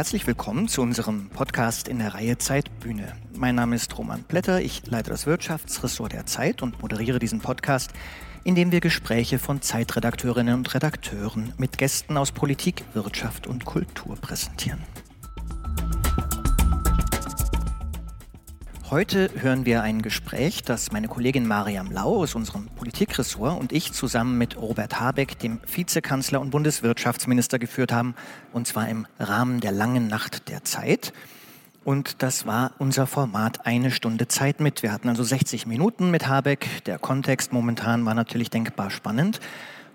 [0.00, 3.12] Herzlich willkommen zu unserem Podcast in der Reihe Zeitbühne.
[3.34, 7.90] Mein Name ist Roman Blätter, ich leite das Wirtschaftsressort der Zeit und moderiere diesen Podcast,
[8.42, 14.16] in dem wir Gespräche von Zeitredakteurinnen und Redakteuren mit Gästen aus Politik, Wirtschaft und Kultur
[14.16, 14.80] präsentieren.
[18.90, 23.92] Heute hören wir ein Gespräch, das meine Kollegin Mariam Lau aus unserem Politikressort und ich
[23.92, 28.16] zusammen mit Robert Habeck, dem Vizekanzler und Bundeswirtschaftsminister, geführt haben,
[28.52, 31.12] und zwar im Rahmen der langen Nacht der Zeit.
[31.84, 34.82] Und das war unser Format Eine Stunde Zeit mit.
[34.82, 36.84] Wir hatten also 60 Minuten mit Habeck.
[36.86, 39.38] Der Kontext momentan war natürlich denkbar spannend.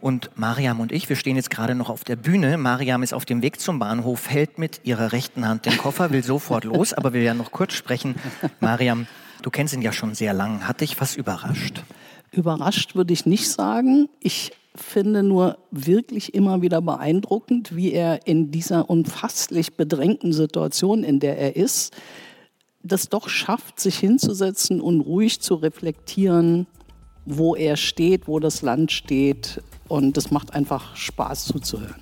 [0.01, 2.57] Und Mariam und ich, wir stehen jetzt gerade noch auf der Bühne.
[2.57, 6.23] Mariam ist auf dem Weg zum Bahnhof, hält mit ihrer rechten Hand den Koffer, will
[6.23, 8.15] sofort los, aber will ja noch kurz sprechen.
[8.59, 9.07] Mariam,
[9.41, 10.67] du kennst ihn ja schon sehr lang.
[10.67, 11.83] Hat dich was überrascht?
[12.31, 14.09] Überrascht würde ich nicht sagen.
[14.19, 21.19] Ich finde nur wirklich immer wieder beeindruckend, wie er in dieser unfasslich bedrängten Situation, in
[21.19, 21.95] der er ist,
[22.83, 26.67] das doch schafft, sich hinzusetzen und ruhig zu reflektieren,
[27.25, 32.01] wo er steht, wo das Land steht, und es macht einfach Spaß zuzuhören.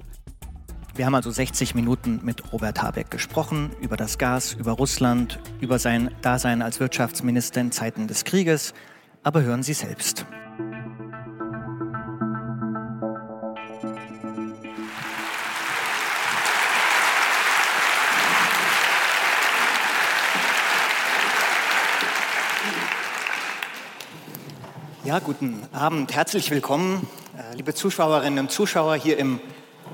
[0.95, 5.79] Wir haben also 60 Minuten mit Robert Habeck gesprochen über das Gas, über Russland, über
[5.79, 8.73] sein Dasein als Wirtschaftsminister in Zeiten des Krieges.
[9.23, 10.25] Aber hören Sie selbst.
[25.03, 27.07] Ja, guten Abend, herzlich willkommen
[27.55, 29.39] liebe Zuschauerinnen und Zuschauer hier im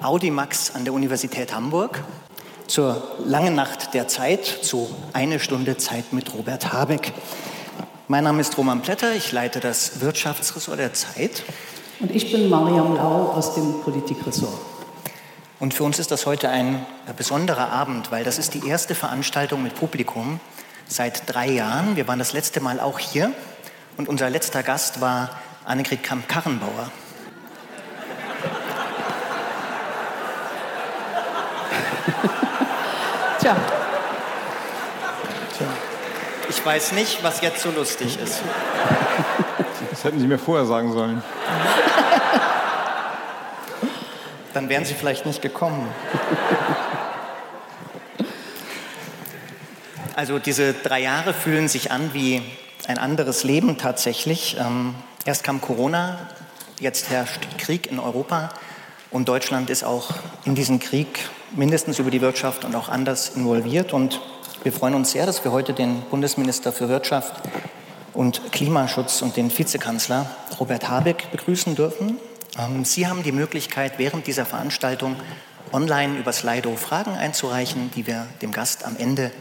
[0.02, 2.04] Audimax an der Universität Hamburg
[2.68, 7.14] zur langen Nacht der Zeit, zu Eine Stunde Zeit mit Robert Habeck.
[8.10, 11.44] Mein Name ist Roman Plätter, ich leite das Wirtschaftsressort der Zeit.
[12.02, 14.60] Und ich bin Mariam Lau aus dem Politikressort.
[15.60, 16.86] Und für uns ist das heute ein
[17.16, 20.42] besonderer Abend, weil das ist die erste Veranstaltung mit Publikum
[20.88, 21.96] seit drei Jahren.
[21.96, 23.32] Wir waren das letzte Mal auch hier
[23.96, 25.30] und unser letzter Gast war
[25.64, 26.92] Annegret Kamp-Karrenbauer.
[33.40, 33.56] Tja.
[35.58, 35.68] Tja.
[36.50, 38.42] Ich weiß nicht, was jetzt so lustig ist.
[39.90, 41.24] Das hätten Sie mir vorher sagen sollen.
[44.54, 45.88] Dann wären Sie vielleicht nicht gekommen.
[50.16, 52.42] Also diese drei Jahre fühlen sich an wie
[52.88, 54.58] ein anderes Leben tatsächlich.
[54.60, 56.28] Ähm, erst kam Corona,
[56.82, 58.50] jetzt herrscht Krieg in Europa
[59.12, 60.10] und Deutschland ist auch
[60.44, 63.94] in diesen Krieg mindestens über die Wirtschaft und auch anders involviert.
[63.94, 64.22] Und
[64.64, 67.34] wir freuen uns sehr, dass wir heute den Bundesminister für Wirtschaft
[68.14, 72.18] und Klimaschutz und den Vizekanzler Robert Habeck begrüßen dürfen.
[72.58, 75.16] Ähm, Sie haben die Möglichkeit, während dieser Veranstaltung
[75.72, 79.32] online über Slido Fragen einzureichen, die wir dem Gast am Ende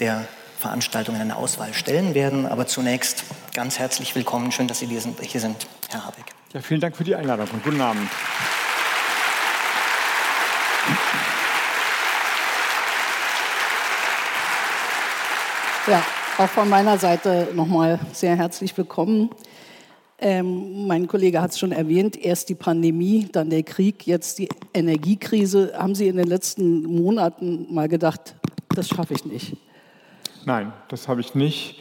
[0.00, 0.26] der
[0.58, 2.46] Veranstaltung in einer Auswahl stellen werden.
[2.46, 3.24] Aber zunächst
[3.54, 4.52] ganz herzlich willkommen.
[4.52, 5.00] Schön, dass Sie hier
[5.40, 6.24] sind, Herr Habeck.
[6.52, 8.08] Ja, vielen Dank für die Einladung und guten Abend.
[15.88, 16.04] Ja,
[16.38, 19.30] auch von meiner Seite nochmal sehr herzlich willkommen.
[20.18, 24.48] Ähm, mein Kollege hat es schon erwähnt, erst die Pandemie, dann der Krieg, jetzt die
[24.74, 25.74] Energiekrise.
[25.78, 28.34] Haben Sie in den letzten Monaten mal gedacht,
[28.74, 29.56] das schaffe ich nicht?
[30.44, 31.80] Nein, das habe ich nicht.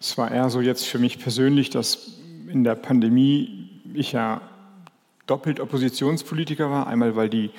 [0.00, 4.40] Es war eher so jetzt für mich persönlich, dass in der Pandemie ich ja
[5.28, 6.88] doppelt Oppositionspolitiker war.
[6.88, 7.50] Einmal, weil die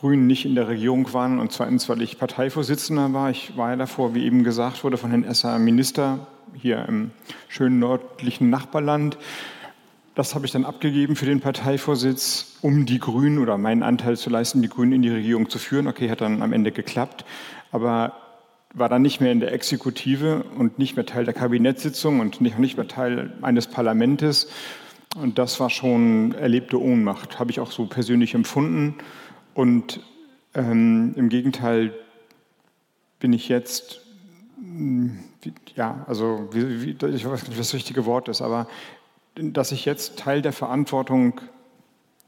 [0.00, 3.28] Grünen nicht in der Regierung waren und zweitens, weil ich Parteivorsitzender war.
[3.28, 7.10] Ich war ja davor, wie eben gesagt wurde, von Herrn Esser Minister hier im
[7.48, 9.18] schönen nördlichen Nachbarland.
[10.14, 14.30] Das habe ich dann abgegeben für den Parteivorsitz, um die Grünen oder meinen Anteil zu
[14.30, 15.86] leisten, die Grünen in die Regierung zu führen.
[15.86, 17.26] Okay, hat dann am Ende geklappt.
[17.70, 18.14] Aber
[18.72, 22.56] war dann nicht mehr in der Exekutive und nicht mehr Teil der Kabinettssitzung und nicht,
[22.56, 24.48] mehr Teil eines Parlamentes,
[25.16, 28.94] und das war schon erlebte Ohnmacht, habe ich auch so persönlich empfunden.
[29.54, 30.00] Und
[30.54, 31.92] ähm, im Gegenteil
[33.18, 34.00] bin ich jetzt,
[34.56, 35.18] hm,
[35.74, 38.66] ja, also wie, wie, ich weiß nicht, was das richtige Wort ist, aber
[39.34, 41.40] dass ich jetzt Teil der Verantwortung,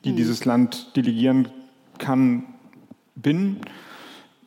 [0.05, 0.17] die mhm.
[0.17, 1.49] dieses Land delegieren
[1.99, 2.45] kann,
[3.15, 3.61] bin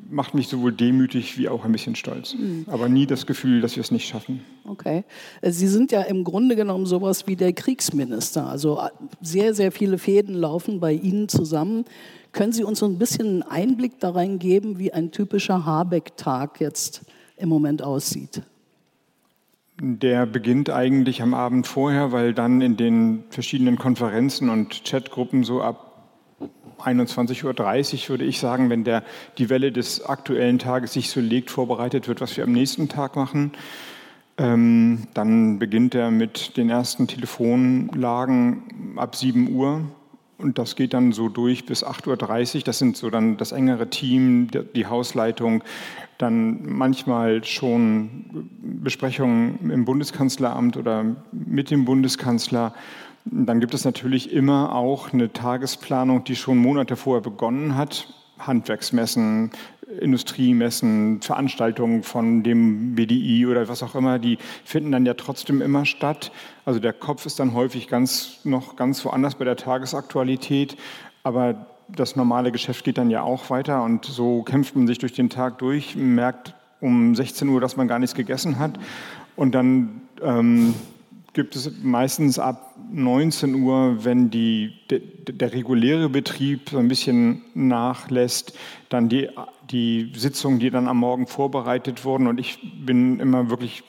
[0.09, 2.33] macht mich sowohl demütig wie auch ein bisschen stolz.
[2.33, 2.65] Mhm.
[2.67, 4.41] Aber nie das Gefühl, dass wir es nicht schaffen.
[4.67, 5.03] Okay.
[5.41, 8.47] Sie sind ja im Grunde genommen sowas wie der Kriegsminister.
[8.47, 8.89] Also äh,
[9.21, 11.85] sehr, sehr viele Fäden laufen bei Ihnen zusammen.
[12.31, 16.59] Können Sie uns so ein bisschen einen Einblick da rein geben, wie ein typischer Habeck-Tag
[16.59, 17.01] jetzt
[17.37, 18.41] im Moment aussieht?
[19.81, 25.61] Der beginnt eigentlich am Abend vorher, weil dann in den verschiedenen Konferenzen und Chatgruppen so
[25.61, 25.84] ab
[26.79, 29.03] 21.30 Uhr würde ich sagen, wenn der,
[29.37, 33.15] die Welle des aktuellen Tages sich so legt, vorbereitet wird, was wir am nächsten Tag
[33.15, 33.51] machen.
[34.37, 39.83] Ähm, dann beginnt er mit den ersten Telefonlagen ab 7 Uhr
[40.37, 42.61] und das geht dann so durch bis 8.30 Uhr.
[42.63, 45.63] Das sind so dann das engere Team, die Hausleitung,
[46.17, 52.73] dann manchmal schon Besprechungen im Bundeskanzleramt oder mit dem Bundeskanzler.
[53.25, 58.07] Dann gibt es natürlich immer auch eine Tagesplanung, die schon Monate vorher begonnen hat.
[58.37, 59.51] Handwerksmessen,
[59.99, 65.85] Industriemessen, Veranstaltungen von dem BDI oder was auch immer, die finden dann ja trotzdem immer
[65.85, 66.31] statt.
[66.65, 70.75] Also der Kopf ist dann häufig ganz, noch ganz woanders bei der Tagesaktualität,
[71.23, 75.13] aber das normale Geschäft geht dann ja auch weiter und so kämpft man sich durch
[75.13, 78.77] den Tag durch, merkt um 16 Uhr, dass man gar nichts gegessen hat
[79.35, 80.73] und dann ähm,
[81.35, 87.43] gibt es meistens ab 19 Uhr, wenn die, de, der reguläre Betrieb so ein bisschen
[87.53, 88.57] nachlässt,
[88.89, 89.29] dann die,
[89.69, 92.27] die Sitzungen, die dann am Morgen vorbereitet wurden.
[92.27, 93.83] Und ich bin immer wirklich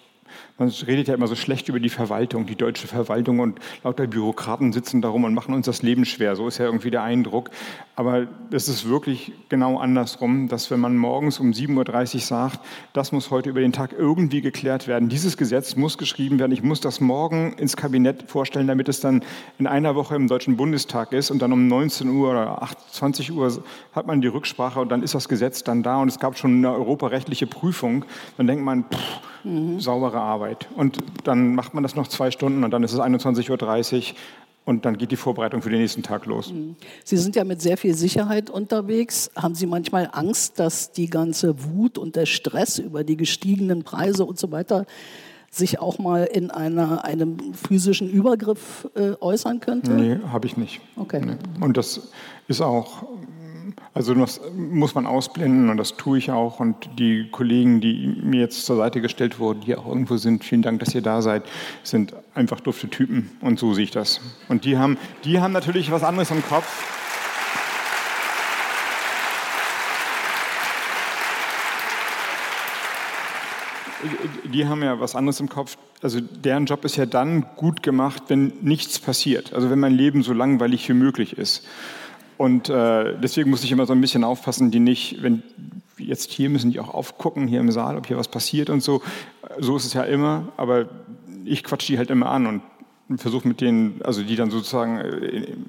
[0.58, 4.72] man redet ja immer so schlecht über die Verwaltung, die deutsche Verwaltung und lauter Bürokraten
[4.72, 6.34] sitzen darum und machen uns das Leben schwer.
[6.34, 7.50] So ist ja irgendwie der Eindruck.
[7.94, 12.60] Aber es ist wirklich genau andersrum, dass wenn man morgens um 7.30 Uhr sagt,
[12.94, 16.62] das muss heute über den Tag irgendwie geklärt werden, dieses Gesetz muss geschrieben werden, ich
[16.62, 19.22] muss das morgen ins Kabinett vorstellen, damit es dann
[19.58, 21.30] in einer Woche im Deutschen Bundestag ist.
[21.30, 23.62] Und dann um 19 Uhr oder 20 Uhr
[23.92, 26.00] hat man die Rücksprache und dann ist das Gesetz dann da.
[26.00, 28.06] Und es gab schon eine europarechtliche Prüfung,
[28.38, 29.80] dann denkt man, pff, mhm.
[29.80, 30.68] saubere Arbeit.
[30.76, 34.16] Und dann macht man das noch zwei Stunden und dann ist es 21.30 Uhr
[34.64, 36.52] und dann geht die Vorbereitung für den nächsten Tag los.
[36.52, 36.76] Mhm.
[37.04, 39.30] Sie sind ja mit sehr viel Sicherheit unterwegs.
[39.36, 44.24] Haben Sie manchmal Angst, dass die ganze Wut und der Stress über die gestiegenen Preise
[44.24, 44.84] und so weiter
[45.50, 49.92] sich auch mal in einer, einem physischen Übergriff äh, äußern könnte?
[49.92, 50.80] Nee, habe ich nicht.
[50.96, 51.22] Okay.
[51.24, 51.64] Nee.
[51.64, 52.10] Und das
[52.48, 53.04] ist auch
[53.94, 56.60] also das muss man ausblenden und das tue ich auch.
[56.60, 60.62] Und die Kollegen, die mir jetzt zur Seite gestellt wurden, die auch irgendwo sind, vielen
[60.62, 61.44] Dank, dass ihr da seid,
[61.82, 63.30] sind einfach dufte Typen.
[63.40, 64.20] Und so sehe ich das.
[64.48, 66.66] Und die haben, die haben natürlich was anderes im Kopf.
[74.44, 75.76] die haben ja was anderes im Kopf.
[76.02, 79.52] Also deren Job ist ja dann gut gemacht, wenn nichts passiert.
[79.52, 81.66] Also wenn mein Leben so langweilig wie möglich ist.
[82.38, 85.42] Und äh, deswegen muss ich immer so ein bisschen aufpassen, die nicht, wenn
[85.98, 89.02] jetzt hier müssen die auch aufgucken, hier im Saal, ob hier was passiert und so.
[89.58, 90.86] So ist es ja immer, aber
[91.44, 92.62] ich quatsch die halt immer an und
[93.18, 94.98] versuche mit denen, also die dann sozusagen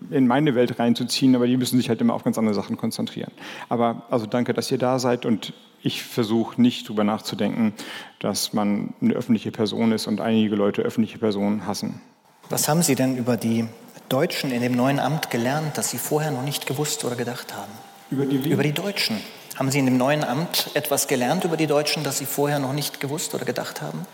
[0.09, 3.31] in meine Welt reinzuziehen, aber die müssen sich halt immer auf ganz andere Sachen konzentrieren.
[3.69, 5.53] Aber also danke, dass ihr da seid und
[5.83, 7.73] ich versuche nicht darüber nachzudenken,
[8.19, 12.01] dass man eine öffentliche Person ist und einige Leute öffentliche Personen hassen.
[12.49, 13.65] Was haben Sie denn über die
[14.09, 17.71] Deutschen in dem neuen Amt gelernt, das Sie vorher noch nicht gewusst oder gedacht haben?
[18.09, 19.17] Über die, über die Deutschen.
[19.55, 22.73] Haben Sie in dem neuen Amt etwas gelernt über die Deutschen, das Sie vorher noch
[22.73, 24.05] nicht gewusst oder gedacht haben?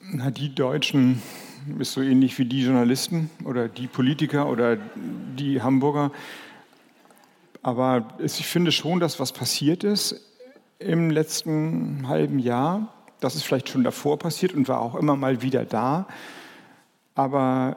[0.00, 1.20] Na, die Deutschen
[1.78, 6.10] ist so ähnlich wie die Journalisten oder die Politiker oder die Hamburger.
[7.62, 10.20] Aber ich finde schon, dass was passiert ist
[10.78, 15.42] im letzten halben Jahr, das ist vielleicht schon davor passiert und war auch immer mal
[15.42, 16.06] wieder da.
[17.14, 17.76] Aber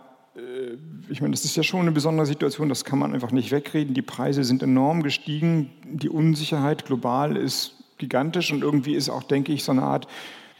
[1.09, 3.93] ich meine, das ist ja schon eine besondere Situation, das kann man einfach nicht wegreden.
[3.93, 9.53] Die Preise sind enorm gestiegen, die Unsicherheit global ist gigantisch und irgendwie ist auch, denke
[9.53, 10.07] ich, so eine Art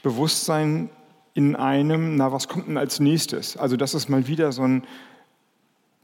[0.01, 0.89] Bewusstsein
[1.34, 3.58] in einem, na, was kommt denn als nächstes?
[3.58, 4.86] Also, dass es mal wieder so ein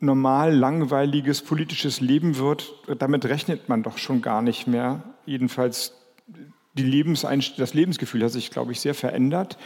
[0.02, 5.04] normal langweiliges politisches Leben wird, damit rechnet man doch schon gar nicht mehr.
[5.26, 5.94] Jedenfalls
[6.74, 7.04] die
[7.58, 9.58] das Lebensgefühl hat sich, glaube ich, sehr verändert.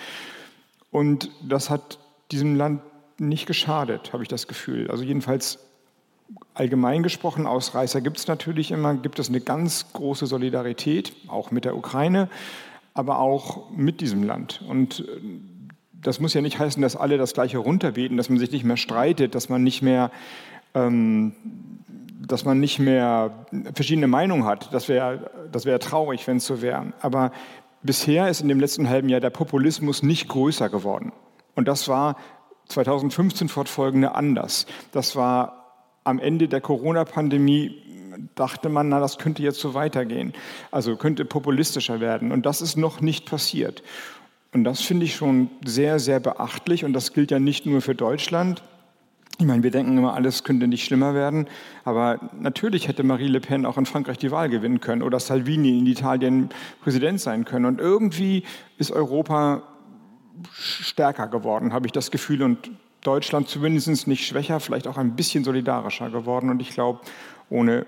[0.92, 2.00] Und das hat
[2.32, 2.82] diesem Land
[3.18, 4.90] nicht geschadet, habe ich das Gefühl.
[4.90, 5.60] Also jedenfalls
[6.54, 11.66] allgemein gesprochen, Ausreißer gibt es natürlich immer, gibt es eine ganz große Solidarität, auch mit
[11.66, 12.30] der Ukraine,
[12.94, 14.64] aber auch mit diesem Land.
[14.68, 15.22] Und äh,
[15.94, 18.78] das muss ja nicht heißen, dass alle das Gleiche runterbeten, dass man sich nicht mehr
[18.78, 20.12] streitet, dass man nicht mehr,
[20.74, 21.34] ähm,
[22.22, 24.74] dass man nicht mehr verschiedene Meinungen hat.
[24.74, 26.94] Das wäre das wär traurig, wenn es so wäre.
[27.02, 27.32] Aber
[27.82, 31.12] bisher ist in dem letzten halben Jahr der Populismus nicht größer geworden.
[31.56, 32.18] Und das war
[32.68, 34.66] 2015 fortfolgende anders.
[34.92, 35.66] Das war
[36.04, 37.82] am Ende der Corona-Pandemie
[38.36, 40.34] dachte man, na, das könnte jetzt so weitergehen.
[40.72, 42.32] Also könnte populistischer werden.
[42.32, 43.84] Und das ist noch nicht passiert.
[44.54, 46.86] Und das finde ich schon sehr, sehr beachtlich.
[46.86, 48.64] Und das gilt ja nicht nur für Deutschland.
[49.38, 51.48] Ich meine, wir denken immer, alles könnte nicht schlimmer werden.
[51.84, 55.78] Aber natürlich hätte Marie Le Pen auch in Frankreich die Wahl gewinnen können oder Salvini
[55.78, 56.50] in Italien
[56.82, 57.66] Präsident sein können.
[57.66, 58.44] Und irgendwie
[58.78, 59.64] ist Europa
[60.54, 62.44] stärker geworden, habe ich das Gefühl.
[62.44, 66.50] Und Deutschland zumindest nicht schwächer, vielleicht auch ein bisschen solidarischer geworden.
[66.50, 67.00] Und ich glaube,
[67.50, 67.86] ohne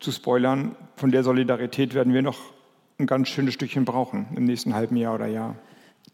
[0.00, 2.38] zu spoilern, von der Solidarität werden wir noch
[2.98, 5.56] ein ganz schönes Stückchen brauchen im nächsten halben Jahr oder Jahr.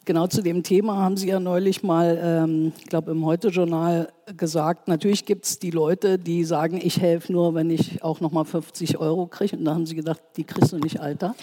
[0.04, 4.88] Genau zu dem Thema haben Sie ja neulich mal, ähm, ich glaube im Heute-Journal gesagt,
[4.88, 8.98] natürlich gibt es die Leute, die sagen, ich helfe nur, wenn ich auch nochmal 50
[8.98, 9.56] Euro kriege.
[9.56, 11.36] Und da haben Sie gedacht, die kriegst du nicht, Alter.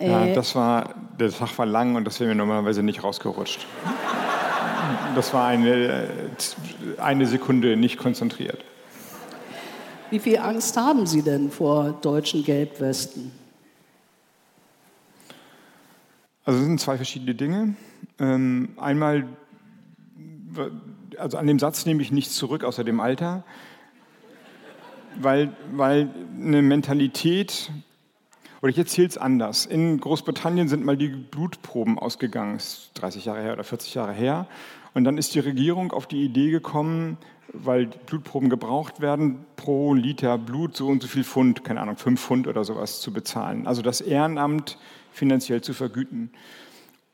[0.00, 3.66] Ja, äh, das war, der Tag war lang und das wäre mir normalerweise nicht rausgerutscht.
[5.14, 6.08] Das war eine,
[6.98, 8.64] eine Sekunde nicht konzentriert.
[10.10, 13.30] Wie viel Angst haben Sie denn vor deutschen Gelbwesten?
[16.44, 17.74] Also es sind zwei verschiedene Dinge.
[18.18, 19.24] Ähm, einmal,
[21.16, 23.44] also an dem Satz nehme ich nichts zurück außer dem Alter,
[25.20, 27.70] weil, weil eine Mentalität,
[28.62, 29.66] oder ich erzähle es anders.
[29.66, 34.46] In Großbritannien sind mal die Blutproben ausgegangen, ist 30 Jahre her oder 40 Jahre her.
[34.92, 37.16] Und dann ist die Regierung auf die Idee gekommen,
[37.52, 42.20] weil Blutproben gebraucht werden, pro Liter Blut so und so viel Pfund, keine Ahnung, fünf
[42.20, 43.66] Pfund oder sowas zu bezahlen.
[43.66, 44.78] Also das Ehrenamt
[45.12, 46.30] finanziell zu vergüten.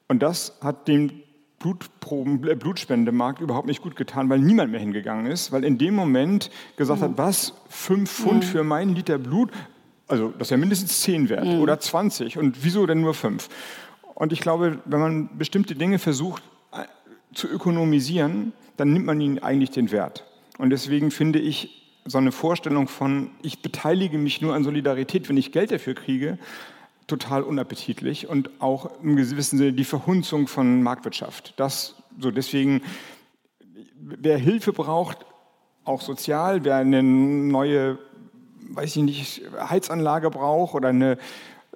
[0.09, 1.11] Und das hat dem
[1.59, 5.95] Blutproben, äh, Blutspendemarkt überhaupt nicht gut getan, weil niemand mehr hingegangen ist, weil in dem
[5.95, 7.05] Moment gesagt mhm.
[7.05, 8.49] hat, was, fünf Pfund mhm.
[8.49, 9.51] für meinen Liter Blut,
[10.09, 11.61] also das ist ja mindestens zehn wert mhm.
[11.61, 13.49] oder 20 und wieso denn nur fünf?
[14.15, 16.85] Und ich glaube, wenn man bestimmte Dinge versucht äh,
[17.35, 20.25] zu ökonomisieren, dann nimmt man ihnen eigentlich den Wert.
[20.59, 25.37] Und deswegen finde ich so eine Vorstellung von, ich beteilige mich nur an Solidarität, wenn
[25.37, 26.39] ich Geld dafür kriege,
[27.07, 31.55] total unappetitlich und auch im gewissen Sinne die Verhunzung von Marktwirtschaft.
[31.57, 32.83] Das so deswegen,
[34.01, 35.27] wer Hilfe braucht,
[35.85, 37.99] auch sozial, wer eine neue,
[38.71, 41.19] weiß ich nicht, Heizanlage braucht oder eine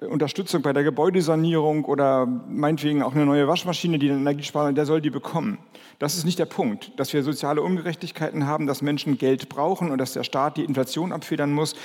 [0.01, 4.99] Unterstützung bei der Gebäudesanierung oder meinetwegen auch eine neue Waschmaschine, die Energie spart, der soll
[4.99, 5.59] die bekommen.
[5.99, 9.99] Das ist nicht der Punkt, dass wir soziale Ungerechtigkeiten haben, dass Menschen Geld brauchen und
[9.99, 11.75] dass der Staat die Inflation abfedern muss.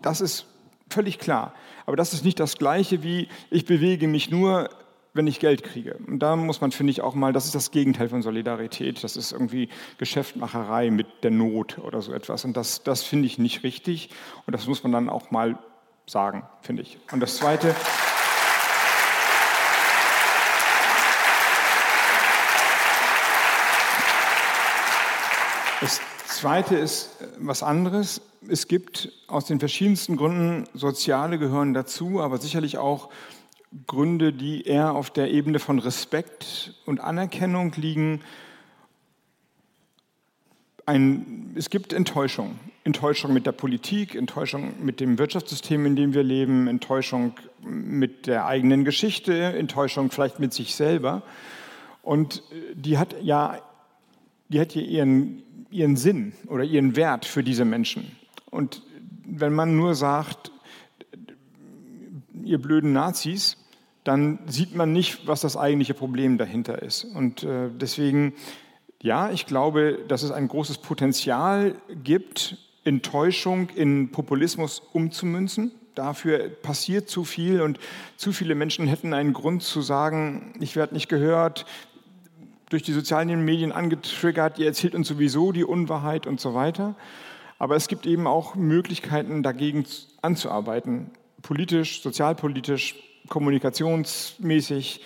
[0.00, 0.46] Das ist
[0.88, 1.52] völlig klar.
[1.84, 4.70] Aber das ist nicht das Gleiche wie, ich bewege mich nur,
[5.18, 5.98] wenn ich Geld kriege.
[6.06, 9.02] Und da muss man, finde ich, auch mal, das ist das Gegenteil von Solidarität.
[9.02, 12.44] Das ist irgendwie Geschäftmacherei mit der Not oder so etwas.
[12.44, 14.10] Und das, das finde ich nicht richtig.
[14.46, 15.58] Und das muss man dann auch mal
[16.06, 16.98] sagen, finde ich.
[17.10, 17.74] Und das Zweite.
[25.80, 28.20] Das Zweite ist äh, was anderes.
[28.48, 33.08] Es gibt aus den verschiedensten Gründen, soziale gehören dazu, aber sicherlich auch
[33.86, 38.22] Gründe, die eher auf der Ebene von Respekt und Anerkennung liegen.
[40.86, 42.58] Ein, es gibt Enttäuschung.
[42.84, 48.46] Enttäuschung mit der Politik, Enttäuschung mit dem Wirtschaftssystem, in dem wir leben, Enttäuschung mit der
[48.46, 51.22] eigenen Geschichte, Enttäuschung vielleicht mit sich selber.
[52.02, 53.58] Und äh, die hat ja,
[54.48, 58.16] die hat ja ihren ihren Sinn oder ihren Wert für diese Menschen.
[58.50, 58.82] Und
[59.24, 60.50] wenn man nur sagt,
[62.44, 63.56] ihr blöden Nazis,
[64.04, 67.04] dann sieht man nicht, was das eigentliche Problem dahinter ist.
[67.04, 68.34] Und äh, deswegen,
[69.02, 75.72] ja, ich glaube, dass es ein großes Potenzial gibt, Enttäuschung in Populismus umzumünzen.
[75.94, 77.78] Dafür passiert zu viel und
[78.16, 81.66] zu viele Menschen hätten einen Grund zu sagen, ich werde nicht gehört,
[82.70, 86.94] durch die sozialen Medien angetriggert, ihr erzählt uns sowieso die Unwahrheit und so weiter.
[87.58, 89.84] Aber es gibt eben auch Möglichkeiten, dagegen
[90.22, 91.10] anzuarbeiten,
[91.42, 92.96] politisch, sozialpolitisch,
[93.28, 95.04] kommunikationsmäßig.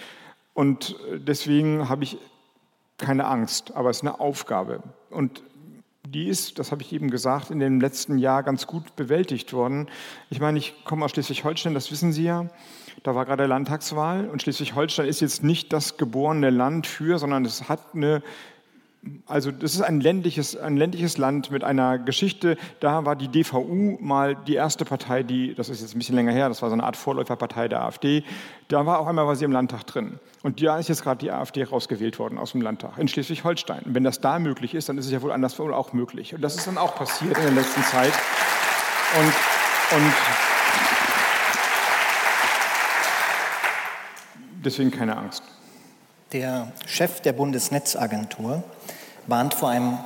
[0.55, 2.19] Und deswegen habe ich
[2.99, 4.83] keine Angst, aber es ist eine Aufgabe.
[5.11, 5.43] Und
[6.07, 9.89] die ist, das habe ich eben gesagt, in dem letzten Jahr ganz gut bewältigt worden.
[10.31, 12.51] Ich meine, ich komme aus Schleswig-Holstein, das wissen Sie ja.
[13.03, 17.69] Da war gerade Landtagswahl und Schleswig-Holstein ist jetzt nicht das geborene Land für, sondern es
[17.69, 18.23] hat eine
[19.27, 22.57] also das ist ein ländliches, ein ländliches Land mit einer Geschichte.
[22.79, 26.31] Da war die DVU mal die erste Partei, die, das ist jetzt ein bisschen länger
[26.31, 28.23] her, das war so eine Art Vorläuferpartei der AfD.
[28.69, 30.21] Da war auch einmal war sie im Landtag drin.
[30.45, 33.83] Und da ist jetzt gerade die AfD rausgewählt worden aus dem Landtag in Schleswig-Holstein.
[33.87, 36.35] Wenn das da möglich ist, dann ist es ja wohl anderswo auch möglich.
[36.35, 38.13] Und das ist dann auch passiert in der letzten Zeit.
[39.19, 40.13] Und, und
[44.65, 45.43] deswegen keine Angst.
[46.33, 48.63] Der Chef der Bundesnetzagentur
[49.27, 49.99] warnt vor einem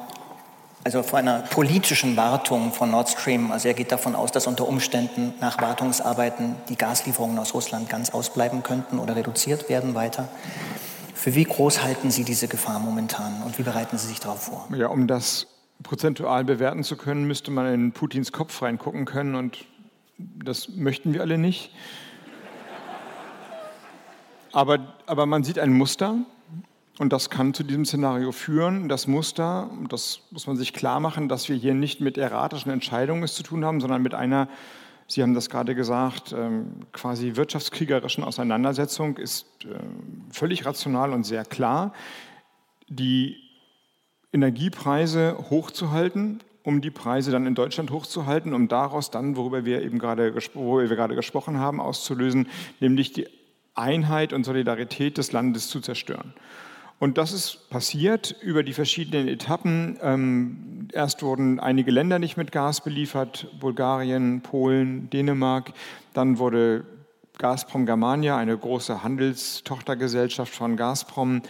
[0.82, 3.50] also vor einer politischen Wartung von Nord Stream.
[3.50, 8.10] Also er geht davon aus, dass unter Umständen nach Wartungsarbeiten die Gaslieferungen aus Russland ganz
[8.10, 10.28] ausbleiben könnten oder reduziert werden weiter.
[11.12, 14.68] Für wie groß halten Sie diese Gefahr momentan und wie bereiten Sie sich darauf vor?
[14.76, 15.48] Ja, um das
[15.82, 19.64] prozentual bewerten zu können, müsste man in Putins Kopf reingucken können und
[20.18, 21.72] das möchten wir alle nicht.
[24.52, 26.18] Aber, aber man sieht ein Muster
[26.98, 28.88] und das kann zu diesem Szenario führen.
[28.88, 33.22] Das Muster, das muss man sich klar machen, dass wir hier nicht mit erratischen Entscheidungen
[33.22, 34.48] es zu tun haben, sondern mit einer
[35.08, 39.46] Sie haben das gerade gesagt, ähm, quasi wirtschaftskriegerischen Auseinandersetzung ist
[40.32, 41.92] völlig rational und sehr klar.
[42.88, 43.36] Die
[44.32, 50.00] Energiepreise hochzuhalten, um die Preise dann in Deutschland hochzuhalten, um daraus dann, worüber wir eben
[50.00, 52.48] gerade, worüber wir gerade gesprochen haben, auszulösen,
[52.80, 53.28] nämlich die
[53.76, 56.34] Einheit und Solidarität des Landes zu zerstören.
[56.98, 59.98] Und das ist passiert über die verschiedenen Etappen.
[60.00, 65.72] Ähm, erst wurden einige Länder nicht mit Gas beliefert, Bulgarien, Polen, Dänemark.
[66.14, 66.84] Dann wurde
[67.38, 71.42] Gazprom Germania, eine große Handelstochtergesellschaft von Gazprom,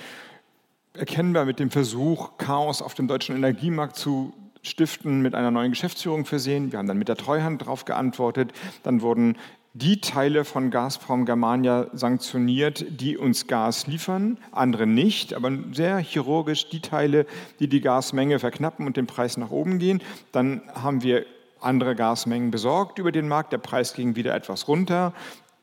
[0.94, 6.24] erkennbar mit dem Versuch, Chaos auf dem deutschen Energiemarkt zu stiften, mit einer neuen Geschäftsführung
[6.24, 6.72] versehen.
[6.72, 8.52] Wir haben dann mit der Treuhand darauf geantwortet.
[8.82, 9.36] Dann wurden
[9.78, 16.70] die Teile von Gazprom Germania sanktioniert, die uns Gas liefern, andere nicht, aber sehr chirurgisch
[16.70, 17.26] die Teile,
[17.60, 20.02] die die Gasmenge verknappen und den Preis nach oben gehen.
[20.32, 21.26] Dann haben wir
[21.60, 25.12] andere Gasmengen besorgt über den Markt, der Preis ging wieder etwas runter.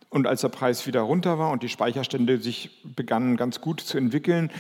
[0.10, 3.98] Und als der Preis wieder runter war und die Speicherstände sich begannen ganz gut zu
[3.98, 4.51] entwickeln,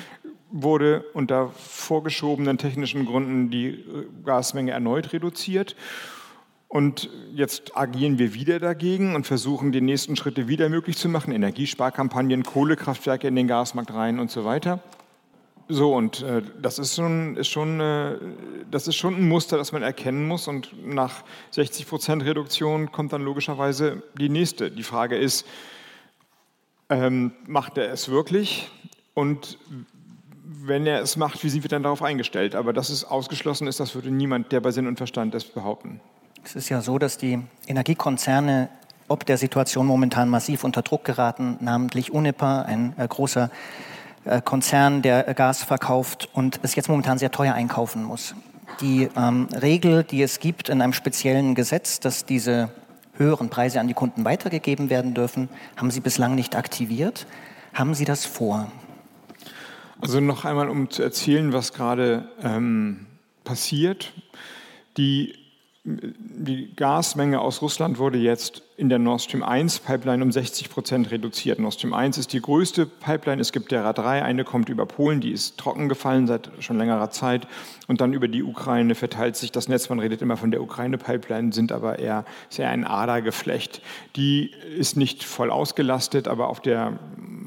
[0.49, 3.85] wurde unter vorgeschobenen technischen Gründen die
[4.25, 5.75] Gasmenge erneut reduziert.
[6.73, 11.31] Und jetzt agieren wir wieder dagegen und versuchen, die nächsten Schritte wieder möglich zu machen.
[11.31, 14.79] Energiesparkampagnen, Kohlekraftwerke in den Gasmarkt rein und so weiter.
[15.69, 18.15] So, und äh, das, ist schon, ist, schon, äh,
[18.71, 20.47] das ist schon ein Muster, das man erkennen muss.
[20.47, 24.71] Und nach 60 Prozent Reduktion kommt dann logischerweise die nächste.
[24.71, 25.45] Die Frage ist,
[26.89, 28.71] ähm, macht er es wirklich?
[29.13, 29.59] Und
[30.43, 32.55] wenn er es macht, wie sind wir dann darauf eingestellt?
[32.55, 36.01] Aber dass es ausgeschlossen ist, das würde niemand, der bei Sinn und Verstand ist, behaupten.
[36.43, 38.69] Es ist ja so, dass die Energiekonzerne
[39.07, 43.49] ob der Situation momentan massiv unter Druck geraten, namentlich Uniper, ein äh, großer
[44.25, 48.35] äh, Konzern, der äh, Gas verkauft und es jetzt momentan sehr teuer einkaufen muss.
[48.81, 52.69] Die ähm, Regel, die es gibt in einem speziellen Gesetz, dass diese
[53.15, 57.27] höheren Preise an die Kunden weitergegeben werden dürfen, haben Sie bislang nicht aktiviert.
[57.73, 58.71] Haben Sie das vor?
[60.01, 63.05] Also noch einmal, um zu erzählen, was gerade ähm,
[63.43, 64.13] passiert.
[64.97, 65.42] Die
[65.85, 71.11] die Gasmenge aus Russland wurde jetzt in der Nord Stream 1 Pipeline um 60 Prozent
[71.11, 71.59] reduziert.
[71.59, 73.41] Nord Stream 1 ist die größte Pipeline.
[73.41, 74.23] Es gibt derer drei.
[74.23, 77.49] Eine kommt über Polen, die ist trocken gefallen seit schon längerer Zeit.
[77.87, 79.89] Und dann über die Ukraine verteilt sich das Netz.
[79.89, 83.81] Man redet immer von der Ukraine-Pipeline, sind aber eher sehr ein Adergeflecht.
[84.15, 86.97] Die ist nicht voll ausgelastet, aber auf der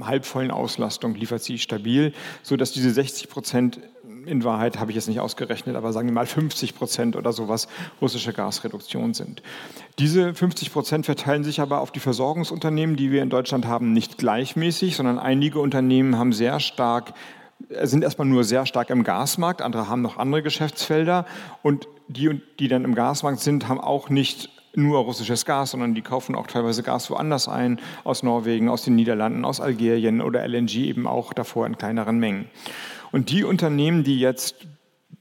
[0.02, 3.80] halbvollen Auslastung liefert sie stabil, sodass diese 60 Prozent
[4.26, 7.68] in Wahrheit habe ich jetzt nicht ausgerechnet, aber sagen wir mal 50 Prozent oder sowas
[8.00, 9.42] russische Gasreduktion sind.
[9.98, 14.18] Diese 50 Prozent verteilen sich aber auf die Versorgungsunternehmen, die wir in Deutschland haben, nicht
[14.18, 17.14] gleichmäßig, sondern einige Unternehmen haben sehr stark
[17.82, 21.24] sind erstmal nur sehr stark im Gasmarkt, andere haben noch andere Geschäftsfelder
[21.62, 26.02] und die, die dann im Gasmarkt sind, haben auch nicht nur russisches Gas, sondern die
[26.02, 30.76] kaufen auch teilweise Gas woanders ein, aus Norwegen, aus den Niederlanden, aus Algerien oder LNG
[30.76, 32.50] eben auch davor in kleineren Mengen.
[33.12, 34.66] Und die Unternehmen, die jetzt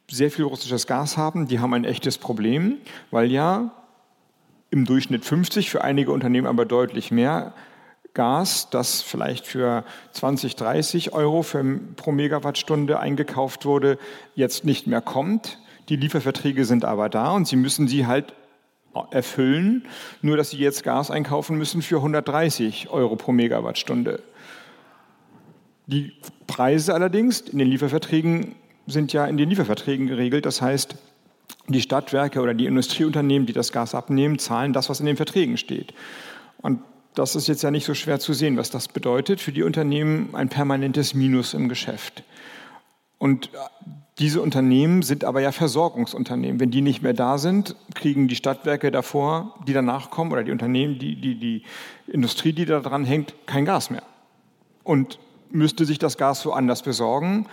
[0.09, 2.77] sehr viel russisches Gas haben, die haben ein echtes Problem,
[3.11, 3.71] weil ja
[4.69, 7.53] im Durchschnitt 50, für einige Unternehmen aber deutlich mehr
[8.13, 11.63] Gas, das vielleicht für 20, 30 Euro für,
[11.95, 13.97] pro Megawattstunde eingekauft wurde,
[14.35, 15.59] jetzt nicht mehr kommt.
[15.89, 18.33] Die Lieferverträge sind aber da und sie müssen sie halt
[19.11, 19.85] erfüllen,
[20.21, 24.23] nur dass sie jetzt Gas einkaufen müssen für 130 Euro pro Megawattstunde.
[25.87, 26.13] Die
[26.47, 28.55] Preise allerdings in den Lieferverträgen
[28.87, 30.45] sind ja in den Lieferverträgen geregelt.
[30.45, 30.95] Das heißt,
[31.67, 35.57] die Stadtwerke oder die Industrieunternehmen, die das Gas abnehmen, zahlen das, was in den Verträgen
[35.57, 35.93] steht.
[36.61, 36.81] Und
[37.15, 39.39] das ist jetzt ja nicht so schwer zu sehen, was das bedeutet.
[39.39, 42.23] Für die Unternehmen ein permanentes Minus im Geschäft.
[43.17, 43.49] Und
[44.19, 46.59] diese Unternehmen sind aber ja Versorgungsunternehmen.
[46.59, 50.51] Wenn die nicht mehr da sind, kriegen die Stadtwerke davor, die danach kommen, oder die
[50.51, 51.63] Unternehmen, die, die, die
[52.07, 54.03] Industrie, die da dran hängt, kein Gas mehr.
[54.83, 55.19] Und
[55.51, 57.47] müsste sich das Gas woanders besorgen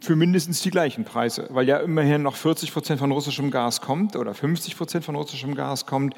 [0.00, 4.16] für mindestens die gleichen Preise, weil ja immerhin noch 40 Prozent von russischem Gas kommt
[4.16, 6.14] oder 50 Prozent von russischem Gas kommt.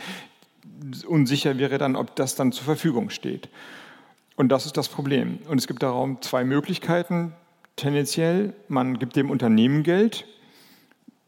[1.07, 3.49] Unsicher wäre dann, ob das dann zur Verfügung steht.
[4.37, 5.41] Und das ist das Problem.
[5.49, 7.35] Und es gibt darum zwei Möglichkeiten.
[7.77, 10.25] Tendenziell, man gibt dem Unternehmen Geld.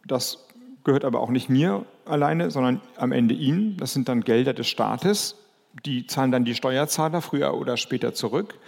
[0.06, 0.46] Das
[0.84, 3.76] gehört aber auch nicht mir alleine, sondern am Ende Ihnen.
[3.76, 5.36] Das sind dann Gelder des Staates.
[5.84, 8.58] Die zahlen dann die Steuerzahler früher oder später zurück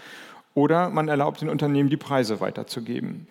[0.55, 3.27] oder man erlaubt den Unternehmen, die Preise weiterzugeben.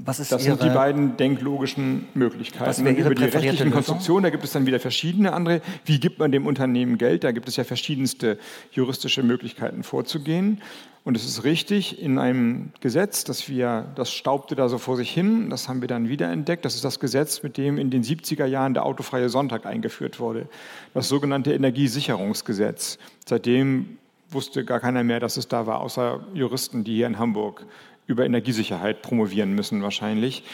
[0.00, 2.86] Was ist das Ihre, sind die beiden denklogischen Möglichkeiten.
[2.86, 3.72] Ihre über die rechtlichen?
[3.72, 5.60] Konstruktionen, da gibt es dann wieder verschiedene andere.
[5.84, 7.24] Wie gibt man dem Unternehmen Geld?
[7.24, 8.38] Da gibt es ja verschiedenste
[8.70, 10.62] juristische Möglichkeiten vorzugehen.
[11.02, 15.10] Und es ist richtig, in einem Gesetz, dass wir, das staubte da so vor sich
[15.10, 18.44] hin, das haben wir dann wiederentdeckt, das ist das Gesetz, mit dem in den 70er
[18.44, 20.48] Jahren der autofreie Sonntag eingeführt wurde,
[20.94, 22.98] das sogenannte Energiesicherungsgesetz.
[23.26, 23.97] Seitdem
[24.30, 27.64] wusste gar keiner mehr, dass es da war, außer Juristen, die hier in Hamburg
[28.06, 30.44] über Energiesicherheit promovieren müssen wahrscheinlich.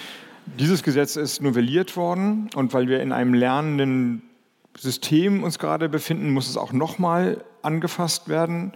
[0.58, 4.22] Dieses Gesetz ist novelliert worden und weil wir in einem lernenden
[4.76, 8.72] System uns gerade befinden, muss es auch nochmal angefasst werden,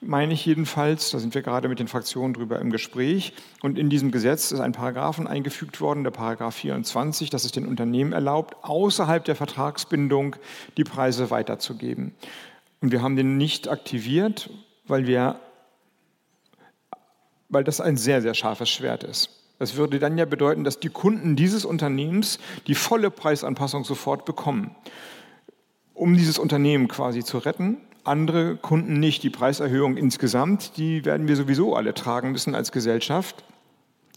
[0.00, 1.10] meine ich jedenfalls.
[1.10, 3.32] Da sind wir gerade mit den Fraktionen drüber im Gespräch.
[3.62, 7.66] Und in diesem Gesetz ist ein Paragraphen eingefügt worden, der Paragraph 24, dass es den
[7.66, 10.36] Unternehmen erlaubt, außerhalb der Vertragsbindung
[10.76, 12.14] die Preise weiterzugeben.
[12.86, 14.48] Und wir haben den nicht aktiviert,
[14.86, 15.40] weil wir
[17.48, 19.28] weil das ein sehr, sehr scharfes Schwert ist.
[19.58, 24.76] Das würde dann ja bedeuten, dass die Kunden dieses Unternehmens die volle Preisanpassung sofort bekommen.
[25.94, 29.24] Um dieses Unternehmen quasi zu retten, andere Kunden nicht.
[29.24, 33.42] Die Preiserhöhung insgesamt, die werden wir sowieso alle tragen müssen als Gesellschaft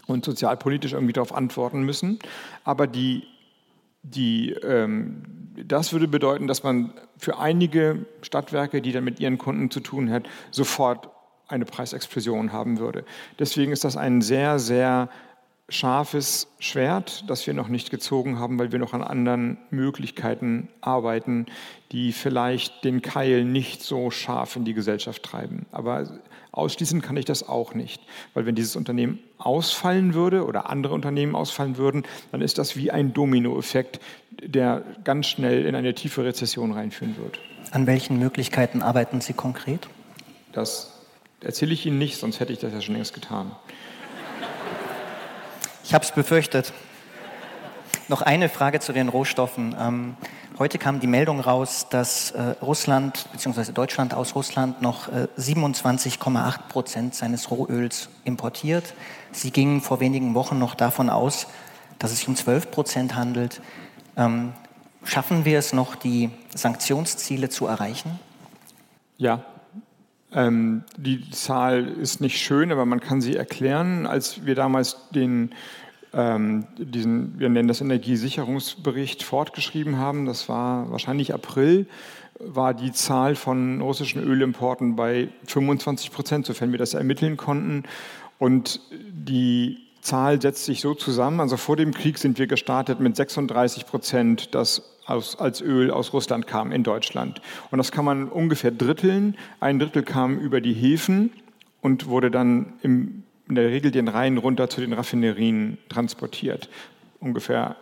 [0.05, 2.19] und sozialpolitisch irgendwie darauf antworten müssen.
[2.65, 3.23] Aber die,
[4.03, 5.23] die, ähm,
[5.55, 10.09] das würde bedeuten, dass man für einige Stadtwerke, die dann mit ihren Kunden zu tun
[10.09, 11.09] hat, sofort
[11.47, 13.03] eine Preisexplosion haben würde.
[13.39, 15.09] Deswegen ist das ein sehr, sehr
[15.69, 21.45] scharfes Schwert, das wir noch nicht gezogen haben, weil wir noch an anderen Möglichkeiten arbeiten,
[21.91, 25.67] die vielleicht den Keil nicht so scharf in die Gesellschaft treiben.
[25.71, 26.19] Aber
[26.51, 28.01] ausschließen kann ich das auch nicht,
[28.33, 32.91] weil wenn dieses Unternehmen ausfallen würde oder andere Unternehmen ausfallen würden, dann ist das wie
[32.91, 33.99] ein Dominoeffekt,
[34.43, 37.39] der ganz schnell in eine tiefe Rezession reinführen wird.
[37.71, 39.87] An welchen Möglichkeiten arbeiten Sie konkret?
[40.51, 40.99] Das
[41.41, 43.51] erzähle ich Ihnen nicht, sonst hätte ich das ja schon längst getan.
[45.83, 46.73] Ich habe es befürchtet.
[48.09, 50.15] Noch eine Frage zu den Rohstoffen.
[50.59, 53.71] Heute kam die Meldung raus, dass äh, Russland bzw.
[53.71, 58.93] Deutschland aus Russland noch äh, 27,8 Prozent seines Rohöls importiert.
[59.31, 61.47] Sie gingen vor wenigen Wochen noch davon aus,
[61.97, 63.61] dass es sich um 12 Prozent handelt.
[64.17, 64.51] Ähm,
[65.05, 68.19] schaffen wir es noch, die Sanktionsziele zu erreichen?
[69.15, 69.45] Ja,
[70.33, 74.05] ähm, die Zahl ist nicht schön, aber man kann sie erklären.
[74.05, 75.55] Als wir damals den,
[76.13, 81.87] ähm, diesen, wir nennen das Energiesicherungsbericht, fortgeschrieben haben, das war wahrscheinlich April,
[82.39, 87.83] war die Zahl von russischen Ölimporten bei 25 Prozent, sofern wir das ermitteln konnten.
[88.37, 91.41] Und die Zahl setzt sich so zusammen.
[91.41, 96.13] Also vor dem Krieg sind wir gestartet mit 36 Prozent, das aus, als Öl aus
[96.13, 97.41] Russland kam in Deutschland.
[97.71, 99.35] Und das kann man ungefähr dritteln.
[99.59, 101.31] Ein Drittel kam über die Häfen
[101.81, 106.69] und wurde dann im, in der Regel den Rhein runter zu den Raffinerien transportiert.
[107.19, 107.75] Ungefähr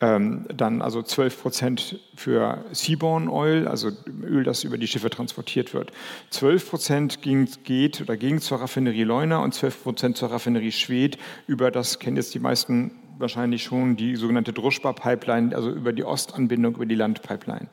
[0.00, 3.90] ähm, dann also 12 Prozent für Seaborne Oil, also
[4.22, 5.92] Öl, das über die Schiffe transportiert wird.
[6.30, 11.18] 12 Prozent ging, geht oder ging zur Raffinerie Leuna und 12 Prozent zur Raffinerie Schwedt.
[11.46, 16.74] Über das kennen jetzt die meisten wahrscheinlich schon die sogenannte Druschba-Pipeline, also über die Ostanbindung,
[16.74, 17.68] über die Landpipeline.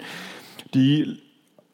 [0.74, 1.22] Die,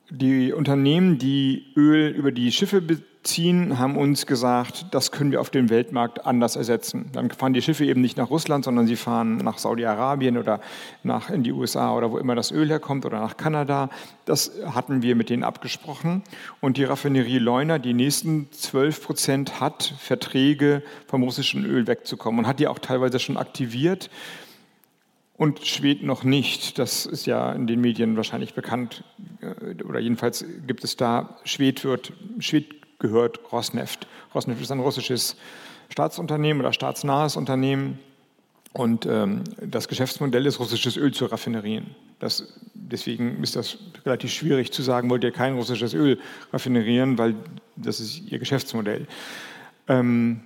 [0.09, 2.81] die Unternehmen, die Öl über die Schiffe
[3.27, 7.09] beziehen, haben uns gesagt, das können wir auf dem Weltmarkt anders ersetzen.
[7.11, 10.61] Dann fahren die Schiffe eben nicht nach Russland, sondern sie fahren nach Saudi-Arabien oder
[11.03, 13.89] nach in die USA oder wo immer das Öl herkommt oder nach Kanada.
[14.23, 16.23] Das hatten wir mit denen abgesprochen.
[16.61, 22.47] Und die Raffinerie Leuna, die nächsten 12 Prozent, hat Verträge vom russischen Öl wegzukommen und
[22.47, 24.09] hat die auch teilweise schon aktiviert.
[25.35, 26.79] Und Schwed noch nicht.
[26.79, 29.03] Das ist ja in den Medien wahrscheinlich bekannt.
[29.41, 34.07] äh, Oder jedenfalls gibt es da, Schwed wird, Schwed gehört Rosneft.
[34.33, 35.35] Rosneft ist ein russisches
[35.89, 37.99] Staatsunternehmen oder staatsnahes Unternehmen.
[38.73, 41.95] Und ähm, das Geschäftsmodell ist, russisches Öl zu raffinerieren.
[42.19, 46.19] Das, deswegen ist das relativ schwierig zu sagen, wollt ihr kein russisches Öl
[46.53, 47.35] raffinerieren, weil
[47.75, 49.07] das ist ihr Geschäftsmodell.
[49.87, 50.41] Ähm,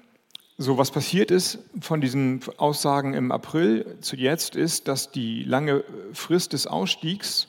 [0.58, 5.84] so, was passiert ist von diesen Aussagen im April zu jetzt, ist, dass die lange
[6.14, 7.48] Frist des Ausstiegs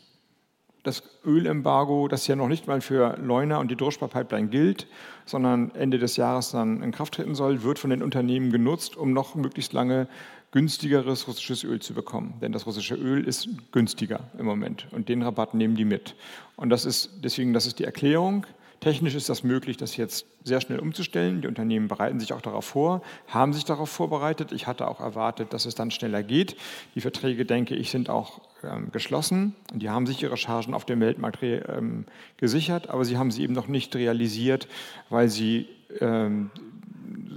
[0.83, 4.87] das Ölembargo, das ja noch nicht mal für Leuna und die Druschba-Pipeline gilt,
[5.27, 9.13] sondern Ende des Jahres dann in Kraft treten soll, wird von den Unternehmen genutzt, um
[9.13, 10.09] noch möglichst lange
[10.51, 12.35] günstigeres russisches Öl zu bekommen.
[12.41, 16.15] Denn das russische Öl ist günstiger im Moment und den Rabatt nehmen die mit.
[16.57, 18.47] Und das ist deswegen, das ist die Erklärung.
[18.83, 21.41] Technisch ist das möglich, das jetzt sehr schnell umzustellen.
[21.41, 24.51] Die Unternehmen bereiten sich auch darauf vor, haben sich darauf vorbereitet.
[24.51, 26.57] Ich hatte auch erwartet, dass es dann schneller geht.
[26.97, 30.99] Die Verträge, denke ich, sind auch ähm, geschlossen die haben sich ihre Chargen auf dem
[30.99, 32.07] Weltmarkt ähm,
[32.39, 34.67] gesichert, aber sie haben sie eben noch nicht realisiert,
[35.11, 35.69] weil sie
[36.01, 36.51] ähm,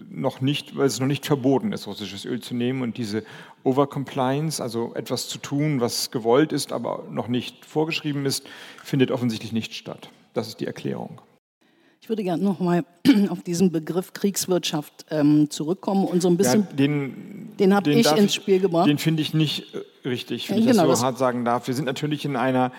[0.09, 3.23] noch nicht, weil es noch nicht verboten ist, russisches Öl zu nehmen und diese
[3.63, 8.47] Overcompliance, also etwas zu tun, was gewollt ist, aber noch nicht vorgeschrieben ist,
[8.83, 10.09] findet offensichtlich nicht statt.
[10.33, 11.21] Das ist die Erklärung.
[12.05, 12.85] Ich würde gerne noch mal
[13.29, 16.67] auf diesen Begriff Kriegswirtschaft ähm, zurückkommen und so ein bisschen.
[16.69, 18.87] Ja, den den habe ich ins Spiel gebracht.
[18.87, 21.65] Den finde ich nicht äh, richtig, wenn ja, ich genau, das so hart sagen darf.
[21.65, 22.71] Wir sind natürlich in einer,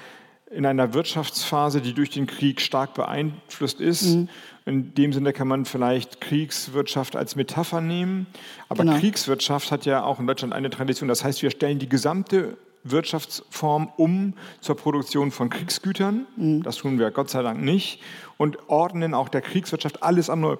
[0.48, 4.14] in einer Wirtschaftsphase, die durch den Krieg stark beeinflusst ist.
[4.14, 4.28] Mhm.
[4.64, 8.28] In dem Sinne kann man vielleicht Kriegswirtschaft als Metapher nehmen.
[8.68, 8.96] Aber genau.
[8.96, 11.08] Kriegswirtschaft hat ja auch in Deutschland eine Tradition.
[11.08, 12.56] Das heißt, wir stellen die gesamte
[12.90, 16.26] Wirtschaftsform um zur Produktion von Kriegsgütern.
[16.36, 16.62] Mhm.
[16.62, 18.00] Das tun wir Gott sei Dank nicht.
[18.36, 20.58] Und ordnen auch der Kriegswirtschaft alles andere,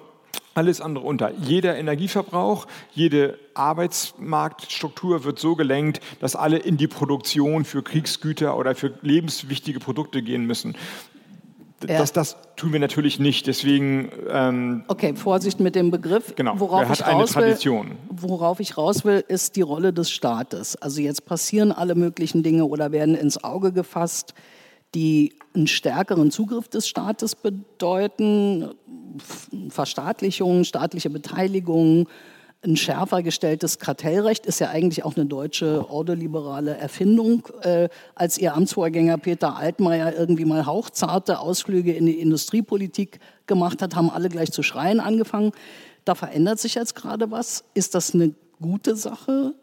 [0.53, 1.31] alles andere unter.
[1.33, 8.75] Jeder Energieverbrauch, jede Arbeitsmarktstruktur wird so gelenkt, dass alle in die Produktion für Kriegsgüter oder
[8.75, 10.75] für lebenswichtige Produkte gehen müssen.
[11.81, 11.99] Ja.
[11.99, 13.45] Das, das, tun wir natürlich nicht.
[13.45, 14.11] Deswegen.
[14.29, 16.35] Ähm, okay, Vorsicht mit dem Begriff.
[16.35, 16.59] Genau.
[16.59, 17.89] Worauf er hat ich eine Tradition.
[17.89, 20.75] Will, worauf ich raus will, ist die Rolle des Staates.
[20.75, 24.33] Also jetzt passieren alle möglichen Dinge oder werden ins Auge gefasst,
[24.95, 28.69] die einen stärkeren Zugriff des Staates bedeuten,
[29.69, 32.07] Verstaatlichung, staatliche Beteiligung,
[32.63, 37.47] ein schärfer gestelltes Kartellrecht ist ja eigentlich auch eine deutsche ordoliberale Erfindung.
[37.61, 43.95] Äh, als ihr Amtsvorgänger Peter Altmaier irgendwie mal hauchzarte Ausflüge in die Industriepolitik gemacht hat,
[43.95, 45.51] haben alle gleich zu schreien angefangen.
[46.03, 47.63] Da verändert sich jetzt gerade was.
[47.73, 49.53] Ist das eine gute Sache?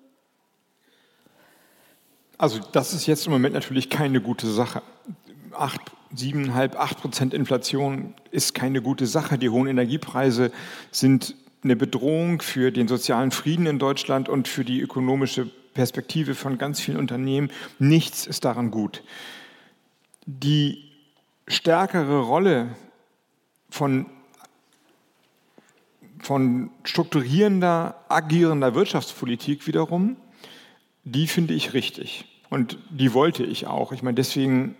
[2.38, 4.82] Also das ist jetzt im Moment natürlich keine gute Sache.
[5.52, 5.80] Acht,
[6.14, 9.36] siebeneinhalb, acht Prozent Inflation ist keine gute Sache.
[9.36, 10.52] Die hohen Energiepreise
[10.90, 16.58] sind eine Bedrohung für den sozialen Frieden in Deutschland und für die ökonomische Perspektive von
[16.58, 17.50] ganz vielen Unternehmen.
[17.78, 19.02] Nichts ist daran gut.
[20.26, 20.90] Die
[21.48, 22.76] stärkere Rolle
[23.70, 24.06] von,
[26.20, 30.16] von strukturierender, agierender Wirtschaftspolitik wiederum,
[31.04, 32.24] die finde ich richtig.
[32.50, 33.92] Und die wollte ich auch.
[33.92, 34.76] Ich meine, deswegen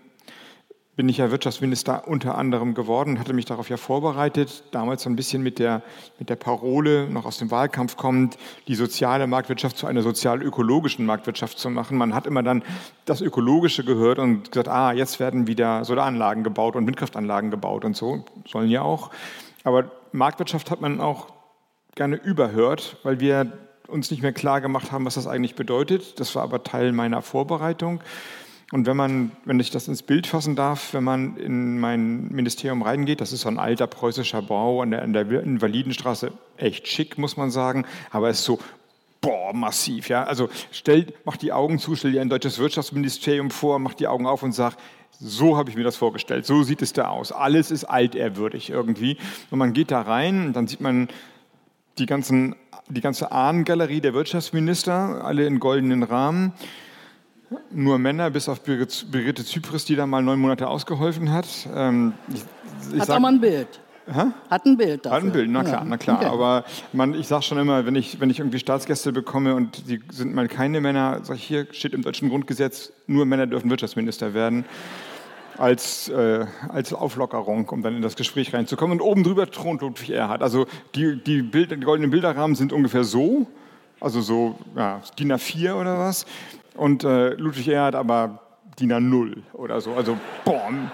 [0.95, 5.15] bin ich ja Wirtschaftsminister unter anderem geworden, hatte mich darauf ja vorbereitet, damals so ein
[5.15, 5.81] bisschen mit der,
[6.19, 11.59] mit der Parole, noch aus dem Wahlkampf kommend, die soziale Marktwirtschaft zu einer sozial-ökologischen Marktwirtschaft
[11.59, 11.97] zu machen.
[11.97, 12.63] Man hat immer dann
[13.03, 17.97] das Ökologische gehört und gesagt, ah, jetzt werden wieder Solaranlagen gebaut und Windkraftanlagen gebaut und
[17.97, 19.11] so, sollen ja auch.
[19.65, 21.27] Aber Marktwirtschaft hat man auch
[21.95, 23.51] gerne überhört, weil wir
[23.87, 26.19] uns nicht mehr klar gemacht haben, was das eigentlich bedeutet.
[26.19, 28.01] Das war aber Teil meiner Vorbereitung.
[28.71, 32.81] Und wenn man, wenn ich das ins Bild fassen darf, wenn man in mein Ministerium
[32.81, 37.17] reingeht, das ist so ein alter preußischer Bau an der, an der Invalidenstraße, echt schick,
[37.17, 38.59] muss man sagen, aber es ist so,
[39.21, 40.23] boah, massiv, ja.
[40.23, 44.25] Also stellt, macht die Augen zu, stellt dir ein deutsches Wirtschaftsministerium vor, macht die Augen
[44.25, 44.79] auf und sagt,
[45.19, 47.31] so habe ich mir das vorgestellt, so sieht es da aus.
[47.31, 49.17] Alles ist altehrwürdig irgendwie.
[49.51, 51.07] Und man geht da rein dann sieht man
[51.99, 52.55] die, ganzen,
[52.89, 56.53] die ganze Ahnengalerie der Wirtschaftsminister, alle in goldenen Rahmen
[57.71, 61.47] nur Männer, bis auf Brigitte Zypris, die da mal neun Monate ausgeholfen hat.
[61.73, 62.43] Ähm, ich,
[62.93, 63.79] ich hat sag, mal ein Bild.
[64.07, 64.25] Hä?
[64.51, 65.17] Hat ein Bild dafür.
[65.17, 65.85] Hat ein Bild, na klar, ja.
[65.85, 66.17] na klar.
[66.17, 66.27] Okay.
[66.27, 69.99] Aber man, ich sage schon immer, wenn ich, wenn ich irgendwie Staatsgäste bekomme und die
[70.11, 74.33] sind mal keine Männer, sage ich, hier steht im deutschen Grundgesetz, nur Männer dürfen Wirtschaftsminister
[74.33, 74.65] werden.
[75.57, 78.99] Als, äh, als Auflockerung, um dann in das Gespräch reinzukommen.
[78.99, 80.43] Und oben drüber thront Ludwig Erhard.
[80.43, 83.47] Also die, die, Bild, die goldenen Bilderrahmen sind ungefähr so,
[84.01, 86.25] also so ja, DIN A4 oder was.
[86.75, 88.39] Und äh, Ludwig Erhard aber
[88.79, 89.93] DIN A0 oder so.
[89.93, 90.91] Also, boom.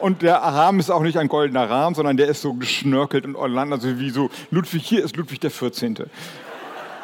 [0.00, 3.36] Und der Rahmen ist auch nicht ein goldener Rahmen, sondern der ist so geschnörkelt und
[3.36, 5.96] online, also wie so, Ludwig, hier ist Ludwig der 14.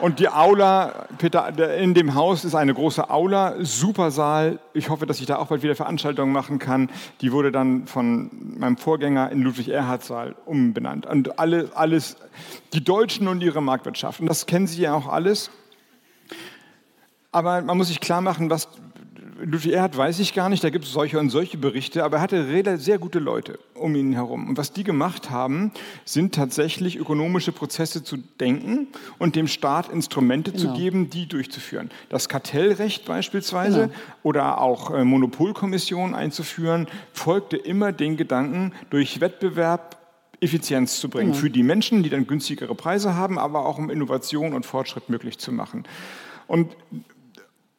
[0.03, 4.59] Und die Aula, Peter, in dem Haus ist eine große Aula, super Saal.
[4.73, 6.91] Ich hoffe, dass ich da auch bald wieder Veranstaltungen machen kann.
[7.21, 11.07] Die wurde dann von meinem Vorgänger in Ludwig Erhard Saal umbenannt.
[11.07, 12.17] Und alle, alles,
[12.73, 14.19] die Deutschen und ihre Marktwirtschaft.
[14.19, 15.53] Und das kennen Sie ja auch alles.
[17.33, 18.69] Aber man muss sich klar machen, was
[19.45, 22.23] Ludwig Erhard weiß ich gar nicht, da gibt es solche und solche Berichte, aber er
[22.23, 24.49] hatte sehr gute Leute um ihn herum.
[24.49, 25.73] Und was die gemacht haben,
[26.05, 28.87] sind tatsächlich ökonomische Prozesse zu denken
[29.19, 30.63] und dem Staat Instrumente genau.
[30.63, 31.91] zu geben, die durchzuführen.
[32.09, 33.95] Das Kartellrecht beispielsweise genau.
[34.23, 39.97] oder auch äh, Monopolkommissionen einzuführen, folgte immer den Gedanken, durch Wettbewerb
[40.41, 41.41] Effizienz zu bringen genau.
[41.41, 45.39] für die Menschen, die dann günstigere Preise haben, aber auch um Innovation und Fortschritt möglich
[45.39, 45.85] zu machen.
[46.47, 46.77] Und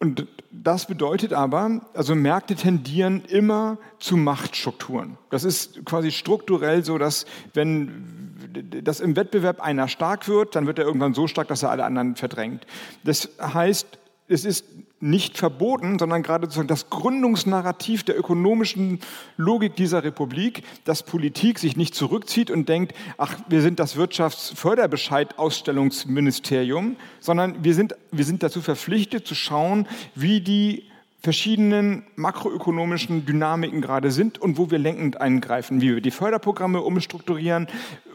[0.03, 5.17] und das bedeutet aber, also Märkte tendieren immer zu Machtstrukturen.
[5.29, 8.35] Das ist quasi strukturell so, dass wenn
[8.83, 11.85] das im Wettbewerb einer stark wird, dann wird er irgendwann so stark, dass er alle
[11.85, 12.67] anderen verdrängt.
[13.05, 14.65] Das heißt, es ist
[15.03, 19.01] nicht verboten, sondern gerade sozusagen das Gründungsnarrativ der ökonomischen
[19.35, 26.95] Logik dieser Republik, dass Politik sich nicht zurückzieht und denkt, ach, wir sind das Wirtschaftsförderbescheid-Ausstellungsministerium,
[27.19, 30.85] sondern wir sind, wir sind dazu verpflichtet zu schauen, wie die
[31.23, 37.67] verschiedenen makroökonomischen Dynamiken gerade sind und wo wir lenkend eingreifen, wie wir die Förderprogramme umstrukturieren,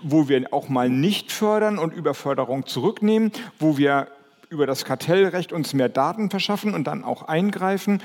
[0.03, 4.09] wo wir auch mal nicht fördern und über Förderung zurücknehmen, wo wir
[4.51, 8.03] über das Kartellrecht uns mehr Daten verschaffen und dann auch eingreifen.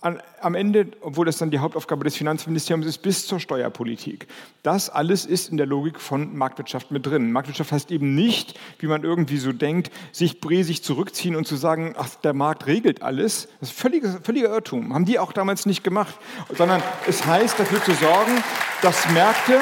[0.00, 4.28] am Ende, obwohl das dann die Hauptaufgabe des Finanzministeriums ist, bis zur Steuerpolitik.
[4.62, 7.32] Das alles ist in der Logik von Marktwirtschaft mit drin.
[7.32, 11.94] Marktwirtschaft heißt eben nicht, wie man irgendwie so denkt, sich bresig zurückziehen und zu sagen,
[11.98, 13.48] ach, der Markt regelt alles.
[13.60, 14.94] Das ist völliger, völliger Irrtum.
[14.94, 16.14] Haben die auch damals nicht gemacht.
[16.56, 18.42] Sondern es heißt, dafür zu sorgen,
[18.80, 19.60] dass Märkte,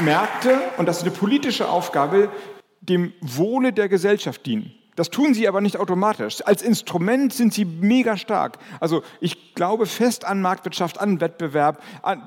[0.00, 2.28] Märkte, und das ist eine politische Aufgabe,
[2.88, 4.77] dem Wohle der Gesellschaft dienen.
[4.98, 6.44] Das tun sie aber nicht automatisch.
[6.44, 8.58] Als Instrument sind sie mega stark.
[8.80, 11.80] Also ich glaube fest an Marktwirtschaft, an Wettbewerb.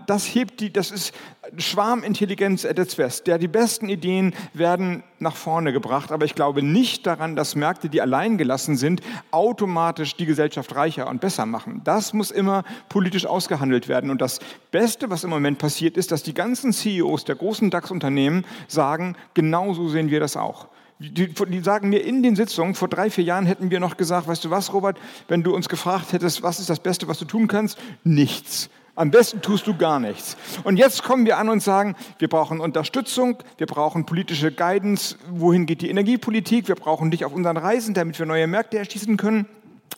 [0.07, 1.13] Das hebt die, das ist
[1.57, 3.27] Schwarmintelligenz at its best.
[3.27, 7.89] Der, die besten Ideen werden nach vorne gebracht, aber ich glaube nicht daran, dass Märkte,
[7.89, 11.81] die allein gelassen sind, automatisch die Gesellschaft reicher und besser machen.
[11.83, 14.09] Das muss immer politisch ausgehandelt werden.
[14.09, 14.39] Und das
[14.71, 19.73] Beste, was im Moment passiert, ist, dass die ganzen CEOs der großen DAX-Unternehmen sagen, genau
[19.73, 20.69] so sehen wir das auch.
[21.01, 24.27] Die, die, sagen mir in den Sitzungen, vor drei, vier Jahren hätten wir noch gesagt,
[24.27, 27.25] weißt du was, Robert, wenn du uns gefragt hättest, was ist das Beste, was du
[27.25, 27.79] tun kannst?
[28.03, 28.69] Nichts.
[28.93, 30.37] Am besten tust du gar nichts.
[30.63, 35.65] Und jetzt kommen wir an und sagen, wir brauchen Unterstützung, wir brauchen politische Guidance, wohin
[35.65, 39.47] geht die Energiepolitik, wir brauchen dich auf unseren Reisen, damit wir neue Märkte erschließen können.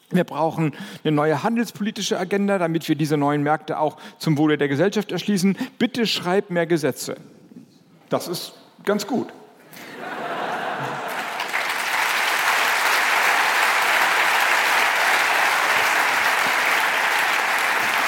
[0.10, 4.70] Wir brauchen eine neue handelspolitische Agenda, damit wir diese neuen Märkte auch zum Wohle der
[4.70, 5.58] Gesellschaft erschließen.
[5.80, 7.18] Bitte schreib mehr Gesetze.
[8.10, 8.54] Das ist
[8.86, 9.34] ganz gut.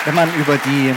[0.06, 0.94] Wenn man über die,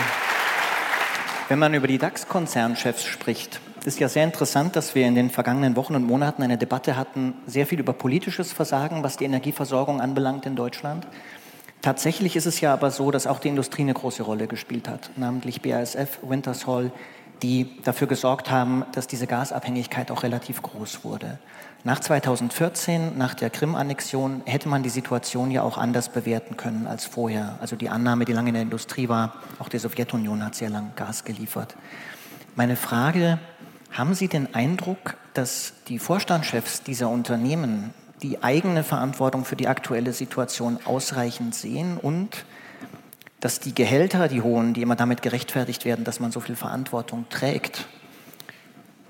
[1.49, 5.77] wenn man über die DAX-Konzernchefs spricht, ist ja sehr interessant, dass wir in den vergangenen
[5.77, 10.45] Wochen und Monaten eine Debatte hatten, sehr viel über politisches Versagen, was die Energieversorgung anbelangt
[10.45, 11.07] in Deutschland.
[11.81, 15.09] Tatsächlich ist es ja aber so, dass auch die Industrie eine große Rolle gespielt hat,
[15.17, 16.93] namentlich BASF, Wintershall,
[17.43, 21.39] die dafür gesorgt haben, dass diese Gasabhängigkeit auch relativ groß wurde.
[21.89, 27.07] Nach 2014, nach der Krim-Annexion, hätte man die Situation ja auch anders bewerten können als
[27.07, 27.57] vorher.
[27.63, 30.93] Also die Annahme, die lange in der Industrie war, auch die Sowjetunion hat sehr lang
[30.97, 31.77] Gas geliefert.
[32.57, 33.39] Meine Frage,
[33.91, 40.13] haben Sie den Eindruck, dass die Vorstandschefs dieser Unternehmen die eigene Verantwortung für die aktuelle
[40.13, 42.45] Situation ausreichend sehen und
[43.41, 47.25] dass die Gehälter, die hohen, die immer damit gerechtfertigt werden, dass man so viel Verantwortung
[47.31, 47.89] trägt,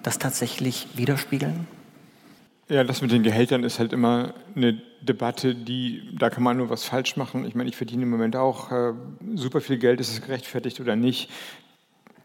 [0.05, 1.67] das tatsächlich widerspiegeln?
[2.71, 6.69] Ja, das mit den Gehältern ist halt immer eine Debatte, die, da kann man nur
[6.69, 7.47] was falsch machen.
[7.47, 8.93] Ich meine, ich verdiene im Moment auch äh,
[9.37, 11.31] super viel Geld, ist es gerechtfertigt oder nicht?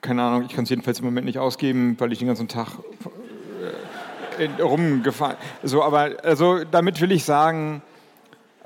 [0.01, 2.67] Keine Ahnung, ich kann es jedenfalls im Moment nicht ausgeben, weil ich den ganzen Tag
[4.37, 5.37] äh, rumgefahren.
[5.63, 7.81] So, aber also damit will ich sagen,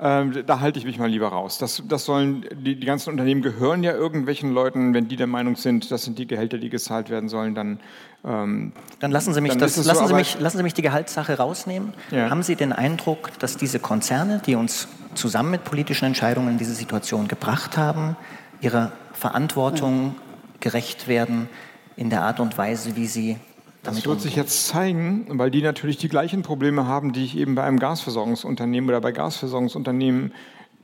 [0.00, 1.58] ähm, da halte ich mich mal lieber raus.
[1.58, 4.94] Das, das sollen, die, die, ganzen Unternehmen gehören ja irgendwelchen Leuten.
[4.94, 7.78] Wenn die der Meinung sind, das sind die Gehälter, die gezahlt werden sollen, dann.
[8.24, 11.36] Ähm, dann lassen Sie mich, das, lassen, so, Sie mich lassen Sie mich die Gehaltssache
[11.36, 11.94] rausnehmen.
[12.10, 12.30] Ja.
[12.30, 16.74] Haben Sie den Eindruck, dass diese Konzerne, die uns zusammen mit politischen Entscheidungen in diese
[16.74, 18.16] Situation gebracht haben,
[18.60, 20.16] ihrer Verantwortung
[20.60, 21.48] gerecht werden
[21.96, 23.36] in der Art und Weise, wie sie
[23.82, 27.54] das wird sich jetzt zeigen, weil die natürlich die gleichen Probleme haben, die ich eben
[27.54, 30.32] bei einem Gasversorgungsunternehmen oder bei Gasversorgungsunternehmen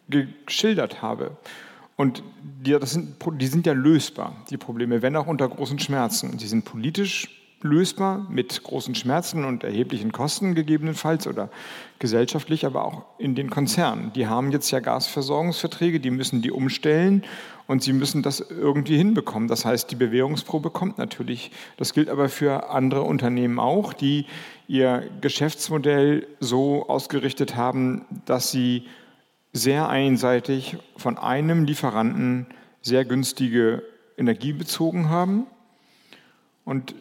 [0.08, 1.32] geschildert habe.
[1.96, 6.38] Und die, sind, die sind ja lösbar, die Probleme, wenn auch unter großen Schmerzen.
[6.38, 7.28] Sie sind politisch
[7.64, 11.48] lösbar mit großen Schmerzen und erheblichen Kosten gegebenenfalls oder
[11.98, 14.12] gesellschaftlich, aber auch in den Konzernen.
[14.14, 17.22] Die haben jetzt ja Gasversorgungsverträge, die müssen die umstellen
[17.66, 19.48] und sie müssen das irgendwie hinbekommen.
[19.48, 21.50] Das heißt, die Bewährungsprobe kommt natürlich.
[21.78, 24.26] Das gilt aber für andere Unternehmen auch, die
[24.68, 28.84] ihr Geschäftsmodell so ausgerichtet haben, dass sie
[29.54, 32.46] sehr einseitig von einem Lieferanten
[32.82, 33.82] sehr günstige
[34.18, 35.46] Energie bezogen haben.
[36.64, 36.94] Und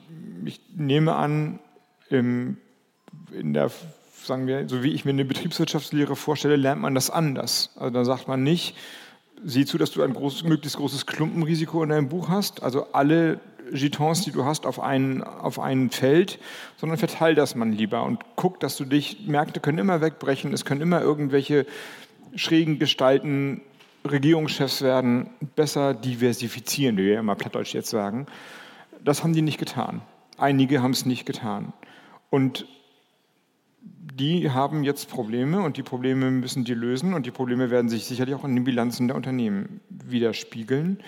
[0.45, 1.59] ich nehme an,
[2.09, 2.57] in
[3.31, 3.71] der,
[4.23, 7.71] sagen wir, so wie ich mir eine Betriebswirtschaftslehre vorstelle, lernt man das anders.
[7.75, 8.77] Also da sagt man nicht,
[9.43, 13.39] sieh zu, dass du ein groß, möglichst großes Klumpenrisiko in deinem Buch hast, also alle
[13.71, 16.37] Jetons, die du hast, auf ein, auf ein Feld,
[16.77, 20.65] sondern verteil das man lieber und guck, dass du dich, Märkte können immer wegbrechen, es
[20.65, 21.65] können immer irgendwelche
[22.35, 23.61] schrägen Gestalten
[24.09, 28.25] Regierungschefs werden, besser diversifizieren, wie wir immer plattdeutsch jetzt sagen.
[29.03, 30.01] Das haben die nicht getan.
[30.37, 31.73] Einige haben es nicht getan.
[32.29, 32.65] Und
[33.81, 38.05] die haben jetzt Probleme und die Probleme müssen die lösen und die Probleme werden sich
[38.05, 41.01] sicherlich auch in den Bilanzen der Unternehmen widerspiegeln.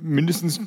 [0.00, 0.60] Mindestens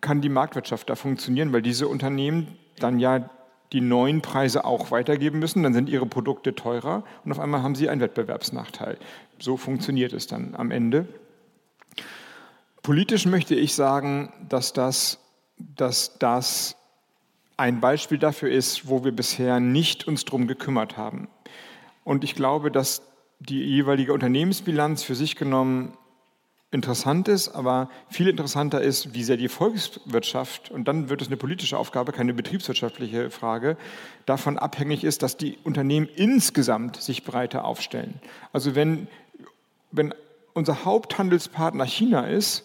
[0.00, 2.48] kann die Marktwirtschaft da funktionieren, weil diese Unternehmen
[2.78, 3.30] dann ja
[3.72, 7.74] die neuen Preise auch weitergeben müssen, dann sind ihre Produkte teurer und auf einmal haben
[7.74, 8.98] sie einen Wettbewerbsnachteil.
[9.38, 11.06] So funktioniert es dann am Ende.
[12.82, 15.18] Politisch möchte ich sagen, dass das,
[15.58, 16.76] dass das
[17.56, 21.28] ein Beispiel dafür ist, wo wir bisher nicht uns drum gekümmert haben.
[22.04, 23.02] Und ich glaube, dass
[23.40, 25.96] die jeweilige Unternehmensbilanz für sich genommen
[26.76, 31.36] interessant ist, aber viel interessanter ist, wie sehr die Volkswirtschaft, und dann wird es eine
[31.36, 33.76] politische Aufgabe, keine betriebswirtschaftliche Frage,
[34.26, 38.20] davon abhängig ist, dass die Unternehmen insgesamt sich breiter aufstellen.
[38.52, 39.08] Also wenn,
[39.90, 40.14] wenn
[40.52, 42.64] unser Haupthandelspartner China ist,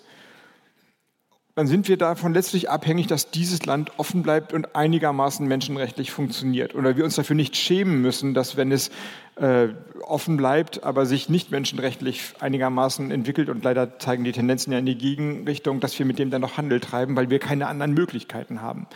[1.55, 6.75] dann sind wir davon letztlich abhängig, dass dieses Land offen bleibt und einigermaßen menschenrechtlich funktioniert.
[6.75, 8.89] Oder wir uns dafür nicht schämen müssen, dass wenn es
[9.35, 9.67] äh,
[10.01, 14.85] offen bleibt, aber sich nicht menschenrechtlich einigermaßen entwickelt und leider zeigen die Tendenzen ja in
[14.85, 18.61] die Gegenrichtung, dass wir mit dem dann noch Handel treiben, weil wir keine anderen Möglichkeiten
[18.61, 18.87] haben.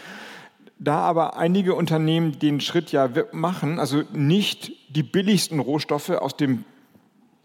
[0.80, 6.64] Da aber einige Unternehmen den Schritt ja machen, also nicht die billigsten Rohstoffe aus dem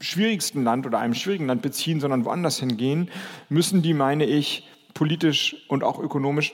[0.00, 3.08] schwierigsten Land oder einem schwierigen Land beziehen, sondern woanders hingehen,
[3.48, 4.66] müssen die, meine ich,
[5.00, 6.52] politisch und auch ökonomisch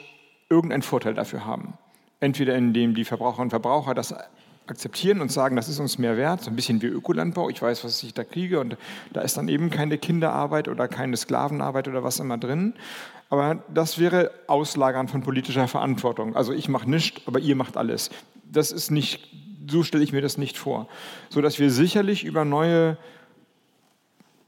[0.49, 1.75] irgendeinen Vorteil dafür haben.
[2.21, 4.15] Entweder indem die Verbraucherinnen und Verbraucher das
[4.69, 7.83] akzeptieren und sagen, das ist uns mehr wert, so ein bisschen wie Ökolandbau, ich weiß,
[7.83, 8.77] was ich da kriege und
[9.13, 12.75] da ist dann eben keine Kinderarbeit oder keine Sklavenarbeit oder was immer drin.
[13.31, 16.37] Aber das wäre Auslagern von politischer Verantwortung.
[16.37, 18.11] Also ich mache nichts, aber ihr macht alles.
[18.45, 19.29] Das ist nicht,
[19.69, 20.87] so stelle ich mir das nicht vor.
[21.31, 22.97] So dass wir sicherlich über neue,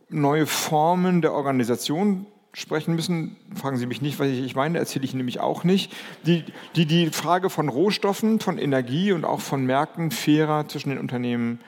[0.09, 5.15] neue Formen der Organisation sprechen müssen, fragen Sie mich nicht, was ich meine, erzähle ich
[5.15, 5.93] nämlich auch nicht,
[6.25, 6.45] die,
[6.77, 11.61] die die Frage von Rohstoffen, von Energie und auch von Märkten fairer zwischen den Unternehmen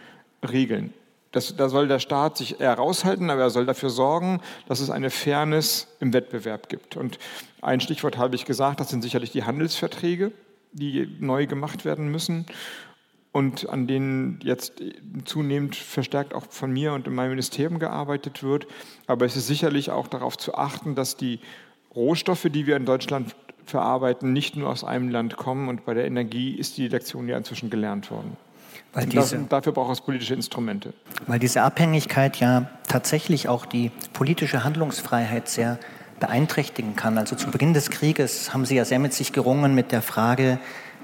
[0.48, 0.92] regeln.
[1.32, 4.90] Das, da soll der Staat sich eher raushalten, aber er soll dafür sorgen, dass es
[4.90, 6.96] eine Fairness im Wettbewerb gibt.
[6.96, 7.18] Und
[7.62, 10.32] ein Stichwort habe ich gesagt, das sind sicherlich die Handelsverträge,
[10.72, 12.46] die neu gemacht werden müssen
[13.32, 14.82] und an denen jetzt
[15.24, 18.66] zunehmend verstärkt auch von mir und in meinem Ministerium gearbeitet wird.
[19.06, 21.38] Aber es ist sicherlich auch darauf zu achten, dass die
[21.94, 25.68] Rohstoffe, die wir in Deutschland verarbeiten, nicht nur aus einem Land kommen.
[25.68, 28.36] Und bei der Energie ist die Lektion ja inzwischen gelernt worden.
[28.92, 30.92] Weil diese, das, dafür braucht es politische Instrumente.
[31.28, 35.78] Weil diese Abhängigkeit ja tatsächlich auch die politische Handlungsfreiheit sehr
[36.18, 37.16] beeinträchtigen kann.
[37.16, 40.58] Also zu Beginn des Krieges haben Sie ja sehr mit sich gerungen mit der Frage,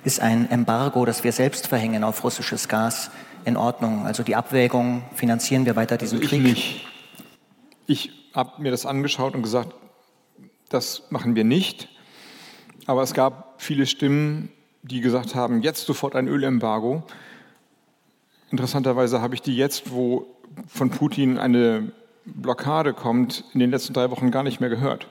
[0.06, 3.10] ist ein Embargo, das wir selbst verhängen auf russisches Gas,
[3.44, 4.06] in Ordnung?
[4.06, 6.42] Also die Abwägung, finanzieren wir weiter diesen also ich Krieg?
[6.42, 6.86] Nicht.
[7.88, 9.74] Ich habe mir das angeschaut und gesagt,
[10.68, 11.88] das machen wir nicht.
[12.86, 14.52] Aber es gab viele Stimmen,
[14.84, 17.02] die gesagt haben, jetzt sofort ein Ölembargo.
[18.52, 20.28] Interessanterweise habe ich die jetzt, wo
[20.68, 21.90] von Putin eine
[22.24, 25.08] Blockade kommt, in den letzten drei Wochen gar nicht mehr gehört.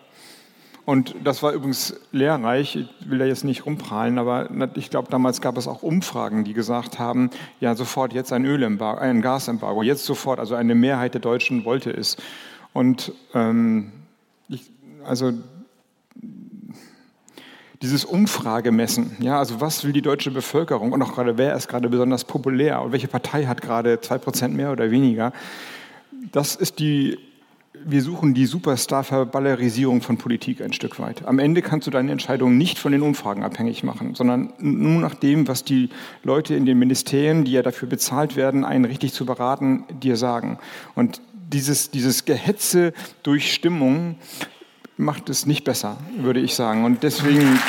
[0.85, 2.75] Und das war übrigens lehrreich.
[2.75, 6.53] Ich will da jetzt nicht rumprahlen, aber ich glaube, damals gab es auch Umfragen, die
[6.53, 10.39] gesagt haben, ja, sofort jetzt ein Ölembargo, ein Gasembargo, jetzt sofort.
[10.39, 12.17] Also eine Mehrheit der Deutschen wollte es.
[12.71, 13.93] Und ähm,
[14.47, 14.69] ich,
[15.03, 15.33] also
[17.81, 21.89] dieses Umfragemessen, ja, also was will die deutsche Bevölkerung und auch gerade wer ist gerade
[21.89, 25.33] besonders populär und welche Partei hat gerade zwei Prozent mehr oder weniger,
[26.31, 27.17] das ist die
[27.87, 31.25] wir suchen die Superstar-Verballerisierung von Politik ein Stück weit.
[31.25, 35.13] Am Ende kannst du deine Entscheidungen nicht von den Umfragen abhängig machen, sondern nur nach
[35.13, 35.89] dem, was die
[36.23, 40.57] Leute in den Ministerien, die ja dafür bezahlt werden, einen richtig zu beraten, dir sagen.
[40.95, 41.21] Und
[41.53, 44.15] dieses, dieses Gehetze durch Stimmung
[44.97, 46.85] macht es nicht besser, würde ich sagen.
[46.85, 47.59] Und deswegen.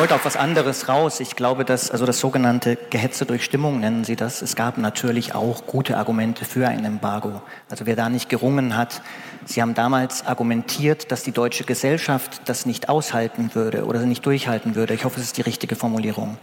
[0.00, 1.20] Wollte auf was anderes raus.
[1.20, 4.40] Ich glaube, dass also das sogenannte Gehetze durch Stimmung nennen Sie das.
[4.40, 7.42] Es gab natürlich auch gute Argumente für ein Embargo.
[7.68, 9.02] Also wer da nicht gerungen hat,
[9.44, 14.74] Sie haben damals argumentiert, dass die deutsche Gesellschaft das nicht aushalten würde oder nicht durchhalten
[14.74, 14.94] würde.
[14.94, 16.38] Ich hoffe, es ist die richtige Formulierung.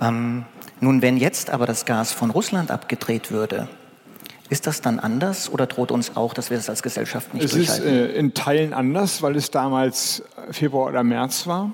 [0.00, 0.46] Ähm,
[0.80, 3.68] nun, wenn jetzt aber das Gas von Russland abgedreht würde,
[4.48, 7.50] ist das dann anders oder droht uns auch, dass wir das als Gesellschaft nicht es
[7.50, 7.86] durchhalten?
[7.86, 11.72] Es ist äh, in Teilen anders, weil es damals Februar oder März war.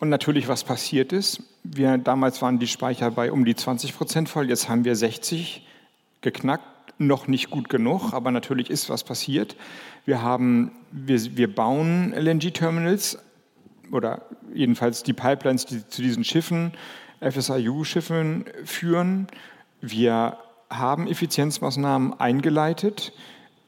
[0.00, 1.42] Und natürlich, was passiert ist.
[1.62, 5.66] Wir, damals waren die Speicher bei um die 20 Prozent voll, jetzt haben wir 60
[6.22, 6.64] geknackt.
[6.98, 9.56] Noch nicht gut genug, aber natürlich ist was passiert.
[10.04, 13.18] Wir, haben, wir, wir bauen LNG-Terminals
[13.90, 14.22] oder
[14.52, 16.72] jedenfalls die Pipelines, die zu diesen Schiffen,
[17.20, 19.28] FSIU-Schiffen führen.
[19.80, 20.36] Wir
[20.68, 23.12] haben Effizienzmaßnahmen eingeleitet.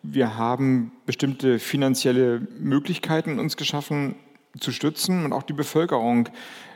[0.02, 4.16] wir haben bestimmte finanzielle Möglichkeiten uns geschaffen
[4.58, 6.28] zu stützen und auch die Bevölkerung.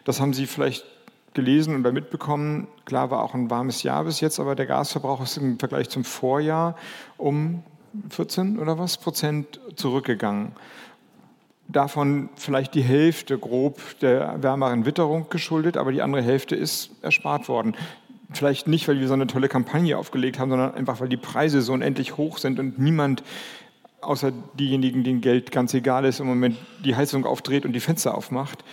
[0.05, 0.85] Das haben Sie vielleicht
[1.35, 2.67] gelesen oder mitbekommen.
[2.87, 6.05] Klar war auch ein warmes Jahr bis jetzt, aber der Gasverbrauch ist im Vergleich zum
[6.05, 6.77] Vorjahr
[7.19, 7.63] um
[8.11, 10.53] 14 oder was Prozent zurückgegangen.
[11.69, 17.49] Davon vielleicht die Hälfte grob der wärmeren Witterung geschuldet, aber die andere Hälfte ist erspart
[17.49, 17.75] worden.
[18.33, 21.63] Vielleicht nicht, weil wir so eine tolle Kampagne aufgelegt haben, sondern einfach, weil die Preise
[21.63, 23.23] so unendlich hoch sind und niemand
[24.01, 28.15] außer diejenigen, denen Geld ganz egal ist, im Moment die Heizung aufdreht und die Fenster
[28.15, 28.65] aufmacht.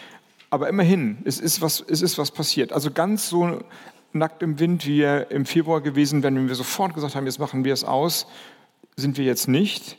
[0.49, 2.73] Aber immerhin, es ist was, es ist was passiert.
[2.73, 3.63] Also ganz so
[4.11, 7.39] nackt im Wind, wie wir im Februar gewesen wären, wenn wir sofort gesagt haben, jetzt
[7.39, 8.27] machen wir es aus,
[8.95, 9.97] sind wir jetzt nicht.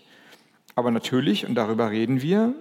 [0.77, 2.55] Aber natürlich, und darüber reden wir,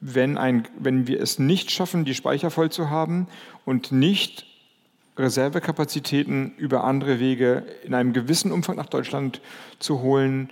[0.00, 3.26] wenn, ein, wenn wir es nicht schaffen, die Speicher voll zu haben
[3.64, 4.46] und nicht
[5.18, 9.40] Reservekapazitäten über andere Wege in einem gewissen Umfang nach Deutschland
[9.80, 10.50] zu holen,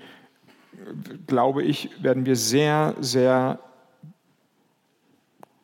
[1.26, 3.58] glaube ich, werden wir sehr, sehr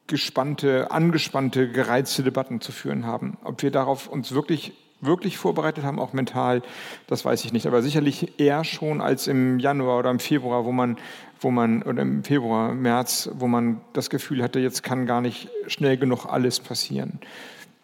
[0.07, 3.39] gespannte, angespannte, gereizte Debatten zu führen haben.
[3.45, 6.63] Ob wir darauf uns wirklich, wirklich vorbereitet haben, auch mental,
[7.07, 7.67] das weiß ich nicht.
[7.67, 10.99] Aber sicherlich eher schon als im Januar oder im Februar, wo man,
[11.41, 15.49] wo man, oder im Februar, März, wo man das Gefühl hatte, jetzt kann gar nicht
[15.67, 17.19] schnell genug alles passieren.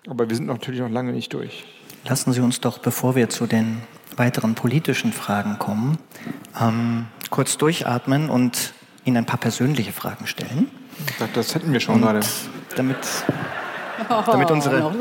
[0.06, 1.64] Aber wir sind natürlich noch lange nicht durch.
[2.04, 3.82] Lassen Sie uns doch, bevor wir zu den
[4.16, 5.98] weiteren politischen Fragen kommen,
[6.60, 8.72] ähm, kurz durchatmen und
[9.04, 10.70] Ihnen ein paar persönliche Fragen stellen.
[11.34, 12.20] Das hätten wir schon und gerade.
[12.76, 12.98] Damit,
[14.26, 14.92] damit unsere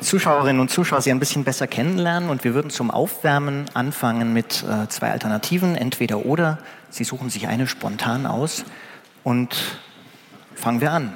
[0.00, 2.28] Zuschauerinnen und Zuschauer Sie ein bisschen besser kennenlernen.
[2.28, 6.58] Und wir würden zum Aufwärmen anfangen mit äh, zwei Alternativen, entweder oder.
[6.90, 8.64] Sie suchen sich eine spontan aus
[9.24, 9.56] und
[10.54, 11.14] fangen wir an.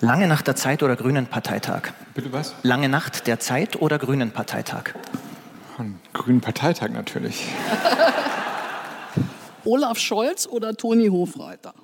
[0.00, 1.92] Lange Nacht der Zeit oder Grünen Parteitag?
[2.14, 2.54] Bitte was?
[2.62, 4.90] Lange Nacht der Zeit oder Grünen Parteitag?
[6.12, 7.46] Grünen Parteitag natürlich.
[9.66, 11.74] Olaf Scholz oder Toni Hofreiter?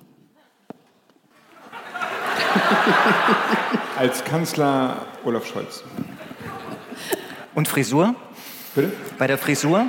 [3.97, 5.83] Als Kanzler Olaf Scholz.
[7.53, 8.15] Und Frisur?
[8.73, 8.91] Bitte?
[9.17, 9.85] Bei der Frisur?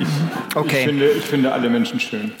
[0.00, 0.78] Ich, okay.
[0.78, 2.32] ich, finde, ich finde alle Menschen schön.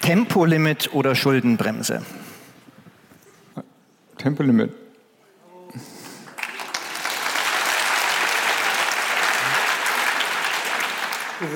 [0.00, 2.02] Tempolimit oder Schuldenbremse?
[4.16, 4.85] Tempolimit.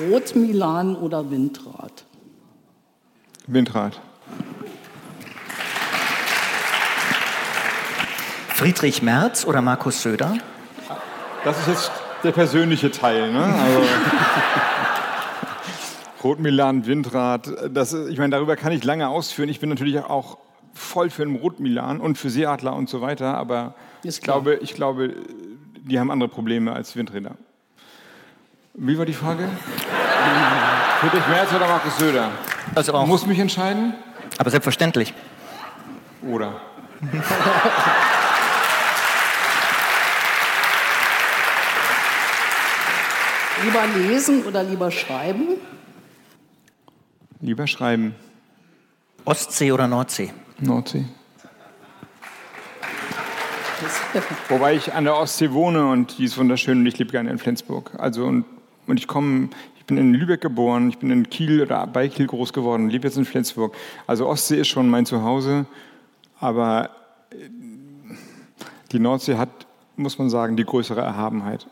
[0.09, 2.05] Rot-Milan oder Windrad?
[3.47, 3.99] Windrad.
[8.49, 10.37] Friedrich Merz oder Markus Söder?
[11.43, 11.91] Das ist jetzt
[12.23, 13.31] der persönliche Teil.
[13.31, 13.43] Ne?
[13.43, 13.81] Also
[16.23, 19.49] Rot-Milan, Windrad, das, ich meine, darüber kann ich lange ausführen.
[19.49, 20.37] Ich bin natürlich auch
[20.73, 25.15] voll für den Rot-Milan und für Seeadler und so weiter, aber ich glaube, ich glaube,
[25.79, 27.35] die haben andere Probleme als Windräder.
[28.73, 29.49] Wie war die Frage?
[31.01, 32.31] Friedrich Merz oder Markus Söder?
[32.73, 33.05] Also auch.
[33.05, 33.93] Muss mich entscheiden?
[34.37, 35.13] Aber selbstverständlich.
[36.21, 36.61] Oder?
[43.63, 45.57] lieber lesen oder lieber schreiben?
[47.41, 48.15] Lieber schreiben.
[49.25, 50.31] Ostsee oder Nordsee?
[50.59, 51.05] Nordsee.
[54.49, 57.37] Wobei ich an der Ostsee wohne und die ist wunderschön und ich lebe gerne in
[57.37, 57.91] Flensburg.
[57.97, 58.45] Also und,
[58.91, 62.27] und ich komme, ich bin in Lübeck geboren, ich bin in Kiel oder bei Kiel
[62.27, 63.73] groß geworden, lebe jetzt in Flensburg.
[64.05, 65.65] Also Ostsee ist schon mein Zuhause,
[66.41, 66.89] aber
[67.31, 67.49] äh,
[68.91, 69.49] die Nordsee hat,
[69.95, 71.67] muss man sagen, die größere Erhabenheit.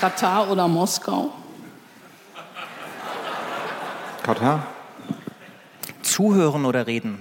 [0.00, 1.30] Katar oder Moskau?
[4.22, 4.66] Katar.
[6.00, 7.18] Zuhören oder reden?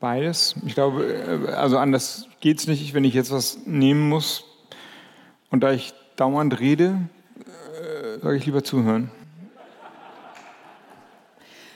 [0.00, 0.54] Beides.
[0.64, 4.44] Ich glaube, äh, also anders geht es nicht, wenn ich jetzt was nehmen muss.
[5.50, 9.10] Und da ich dauernd rede, äh, sage ich lieber zuhören.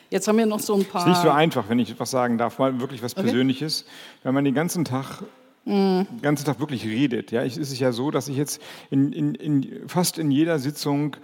[0.09, 1.03] Jetzt haben wir noch so ein paar.
[1.03, 3.25] Es ist nicht so einfach, wenn ich was sagen darf, mal wirklich was okay.
[3.25, 3.85] Persönliches.
[4.22, 5.22] Wenn man den ganzen Tag,
[5.64, 6.03] mm.
[6.03, 7.31] den ganzen Tag wirklich redet.
[7.31, 11.16] Ja, es ist ja so, dass ich jetzt in, in, in, fast in jeder Sitzung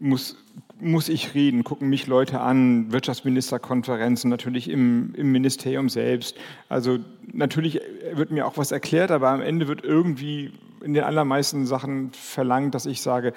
[0.00, 0.36] muss,
[0.80, 6.36] muss ich reden, gucken mich Leute an, Wirtschaftsministerkonferenzen, natürlich im, im Ministerium selbst.
[6.68, 6.98] Also
[7.32, 7.80] natürlich
[8.12, 10.52] wird mir auch was erklärt, aber am Ende wird irgendwie
[10.82, 13.32] in den allermeisten Sachen verlangt, dass ich sage,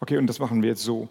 [0.00, 1.08] okay, und das machen wir jetzt so.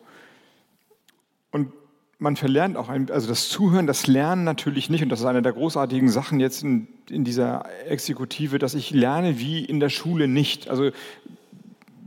[1.51, 1.71] Und
[2.19, 5.03] man verlernt auch, ein, also das Zuhören, das Lernen natürlich nicht.
[5.03, 9.39] Und das ist eine der großartigen Sachen jetzt in, in dieser Exekutive, dass ich lerne
[9.39, 10.69] wie in der Schule nicht.
[10.69, 10.89] Also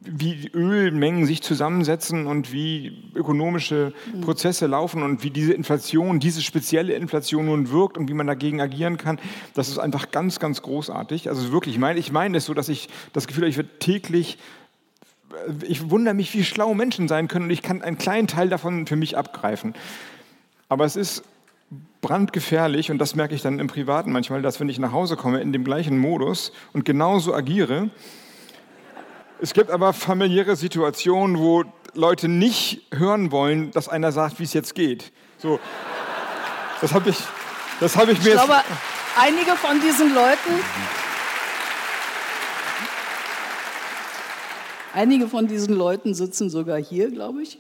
[0.02, 3.92] wie Ölmengen sich zusammensetzen und wie ökonomische
[4.22, 8.60] Prozesse laufen und wie diese Inflation, diese spezielle Inflation nun wirkt und wie man dagegen
[8.62, 9.18] agieren kann,
[9.54, 11.28] das ist einfach ganz, ganz großartig.
[11.28, 13.78] Also wirklich, ich meine, ich meine es so, dass ich das Gefühl habe, ich werde
[13.78, 14.38] täglich,
[15.68, 18.86] ich wundere mich, wie schlau Menschen sein können und ich kann einen kleinen Teil davon
[18.86, 19.74] für mich abgreifen.
[20.70, 21.24] Aber es ist
[22.00, 25.42] brandgefährlich und das merke ich dann im Privaten manchmal, dass wenn ich nach Hause komme
[25.42, 27.90] in dem gleichen Modus und genauso agiere,
[29.42, 31.64] es gibt aber familiäre Situationen, wo
[31.94, 35.12] Leute nicht hören wollen, dass einer sagt, wie es jetzt geht.
[35.38, 35.58] So,
[36.80, 37.18] das habe ich,
[37.80, 38.62] das habe ich mir ich glaube,
[39.18, 40.50] einige von diesen Leuten,
[44.94, 47.58] einige von diesen Leuten sitzen sogar hier, glaube ich.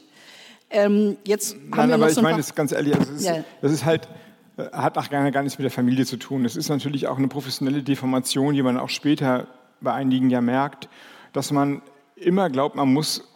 [0.68, 3.42] Ähm, jetzt haben Nein, wir aber ich meine es ganz ehrlich, also ist, ja.
[3.60, 4.08] das ist halt
[4.56, 6.44] äh, hat auch gar, gar nichts mit der Familie zu tun.
[6.44, 9.48] Es ist natürlich auch eine professionelle Deformation, die man auch später
[9.80, 10.88] bei einigen ja merkt
[11.32, 11.82] dass man
[12.16, 13.28] immer glaubt, man muss,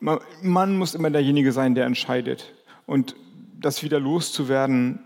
[0.00, 2.52] man, man muss immer derjenige sein, der entscheidet.
[2.86, 3.16] Und
[3.60, 5.00] das wieder loszuwerden,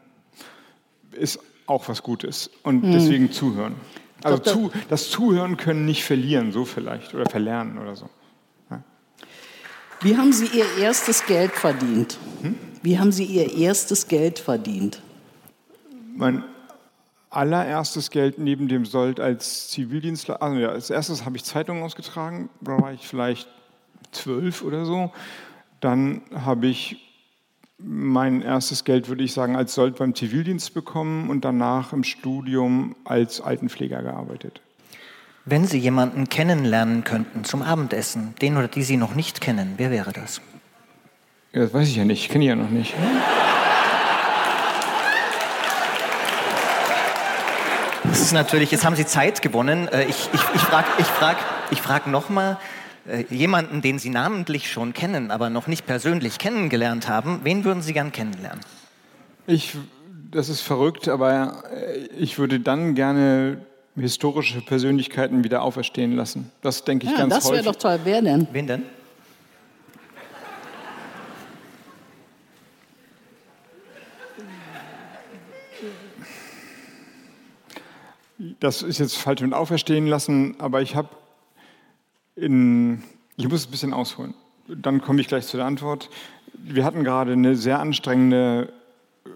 [1.13, 2.51] ist auch was Gutes.
[2.63, 2.93] Und hm.
[2.93, 3.75] deswegen zuhören.
[4.23, 8.09] Also zu, das Zuhören können nicht verlieren, so vielleicht, oder verlernen oder so.
[8.71, 8.83] Ja.
[10.01, 12.19] Wie haben Sie Ihr erstes Geld verdient?
[12.43, 12.57] Hm?
[12.83, 15.01] Wie haben Sie Ihr erstes Geld verdient?
[16.17, 16.43] Mein
[17.31, 22.49] allererstes Geld neben dem Sold als Zivildienstler, also ja, als erstes habe ich Zeitungen ausgetragen,
[22.61, 23.49] da war ich vielleicht
[24.13, 25.13] zwölf oder so.
[25.81, 27.05] Dann habe ich
[27.79, 32.97] mein erstes Geld, würde ich sagen, als Sold beim Zivildienst bekommen und danach im Studium
[33.05, 34.61] als Altenpfleger gearbeitet.
[35.45, 39.91] Wenn Sie jemanden kennenlernen könnten zum Abendessen, den oder die Sie noch nicht kennen, wer
[39.91, 40.41] wäre das?
[41.53, 42.95] Ja, das weiß ich ja nicht, ich kenne ihn ja noch nicht.
[48.09, 49.89] Das ist natürlich, jetzt haben Sie Zeit gewonnen.
[49.89, 51.37] Äh, ich, ich, ich frage ich frag,
[51.71, 52.59] ich frag nochmal,
[53.07, 57.83] äh, jemanden, den Sie namentlich schon kennen, aber noch nicht persönlich kennengelernt haben, wen würden
[57.83, 58.61] Sie gern kennenlernen?
[59.47, 59.77] Ich,
[60.31, 63.59] das ist verrückt, aber äh, ich würde dann gerne
[63.97, 66.51] historische Persönlichkeiten wieder auferstehen lassen.
[66.63, 67.59] Das denke ich ja, ganz das häufig.
[67.59, 68.01] Das wäre doch toll.
[68.05, 68.49] Wer denn?
[68.53, 68.83] Wen denn?
[78.39, 81.09] Das ist jetzt falsch mit auferstehen lassen, aber ich habe
[82.37, 83.03] in,
[83.37, 84.35] ich muss es ein bisschen ausholen.
[84.69, 86.09] Dann komme ich gleich zu der Antwort.
[86.53, 88.73] Wir hatten gerade eine sehr anstrengende
[89.25, 89.31] äh,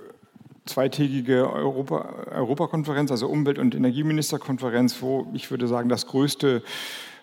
[0.67, 6.63] zweitägige Europa, Europakonferenz, also Umwelt- und Energieministerkonferenz, wo ich würde sagen, das größte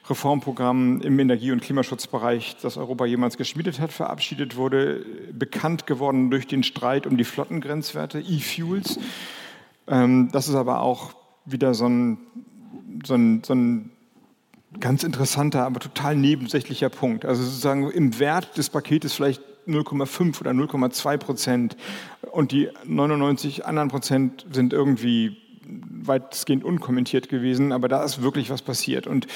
[0.09, 6.45] Reformprogramm im Energie- und Klimaschutzbereich, das Europa jemals geschmiedet hat, verabschiedet wurde, bekannt geworden durch
[6.45, 8.99] den Streit um die Flottengrenzwerte, E-Fuels.
[9.87, 12.17] Ähm, das ist aber auch wieder so ein,
[13.05, 13.91] so ein, so ein
[14.79, 17.25] ganz interessanter, aber total nebensächlicher Punkt.
[17.25, 21.77] Also sozusagen im Wert des Paketes vielleicht 0,5 oder 0,2 Prozent
[22.31, 28.61] und die 99 anderen Prozent sind irgendwie weitestgehend unkommentiert gewesen, aber da ist wirklich was
[28.61, 29.07] passiert.
[29.07, 29.27] Und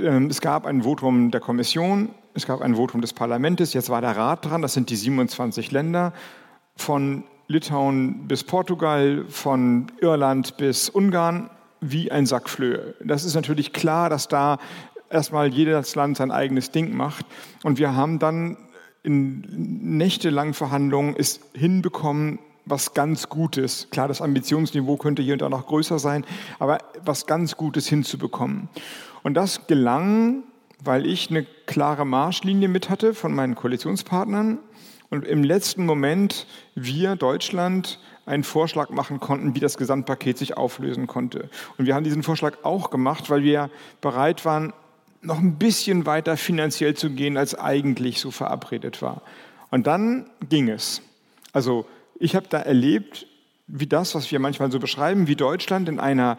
[0.00, 4.00] äh, es gab ein Votum der Kommission, es gab ein Votum des Parlaments, jetzt war
[4.00, 6.12] der Rat dran, das sind die 27 Länder.
[6.76, 11.48] Von Litauen bis Portugal, von Irland bis Ungarn,
[11.80, 12.94] wie ein Sack Flöhe.
[13.02, 14.58] Das ist natürlich klar, dass da
[15.08, 17.24] erstmal jedes Land sein eigenes Ding macht.
[17.64, 18.58] Und wir haben dann
[19.02, 19.40] in
[19.96, 23.88] nächtelangen Verhandlungen es hinbekommen, was ganz Gutes.
[23.90, 26.26] Klar, das Ambitionsniveau könnte hier und da noch größer sein,
[26.58, 28.68] aber was ganz Gutes hinzubekommen.
[29.22, 30.42] Und das gelang,
[30.84, 34.58] weil ich eine klare Marschlinie mit hatte von meinen Koalitionspartnern
[35.10, 41.06] und im letzten Moment wir, Deutschland, einen Vorschlag machen konnten, wie das Gesamtpaket sich auflösen
[41.06, 41.48] konnte.
[41.78, 43.70] Und wir haben diesen Vorschlag auch gemacht, weil wir
[44.02, 44.74] bereit waren,
[45.22, 49.22] noch ein bisschen weiter finanziell zu gehen, als eigentlich so verabredet war.
[49.70, 51.02] Und dann ging es.
[51.52, 51.86] Also
[52.18, 53.26] ich habe da erlebt,
[53.66, 56.38] wie das, was wir manchmal so beschreiben, wie Deutschland in einer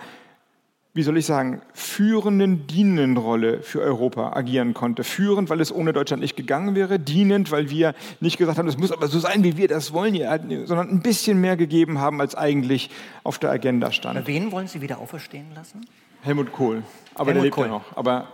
[0.93, 5.03] wie soll ich sagen, führenden, dienenden Rolle für Europa agieren konnte.
[5.03, 8.77] Führend, weil es ohne Deutschland nicht gegangen wäre, dienend, weil wir nicht gesagt haben, es
[8.77, 10.15] muss aber so sein, wie wir das wollen,
[10.65, 12.89] sondern ein bisschen mehr gegeben haben, als eigentlich
[13.23, 14.25] auf der Agenda stand.
[14.27, 15.85] Wen wollen Sie wieder auferstehen lassen?
[16.21, 16.83] Helmut Kohl.
[17.13, 17.65] Aber Helmut der lebt Kohl.
[17.65, 17.95] ja noch.
[17.95, 18.27] Aber,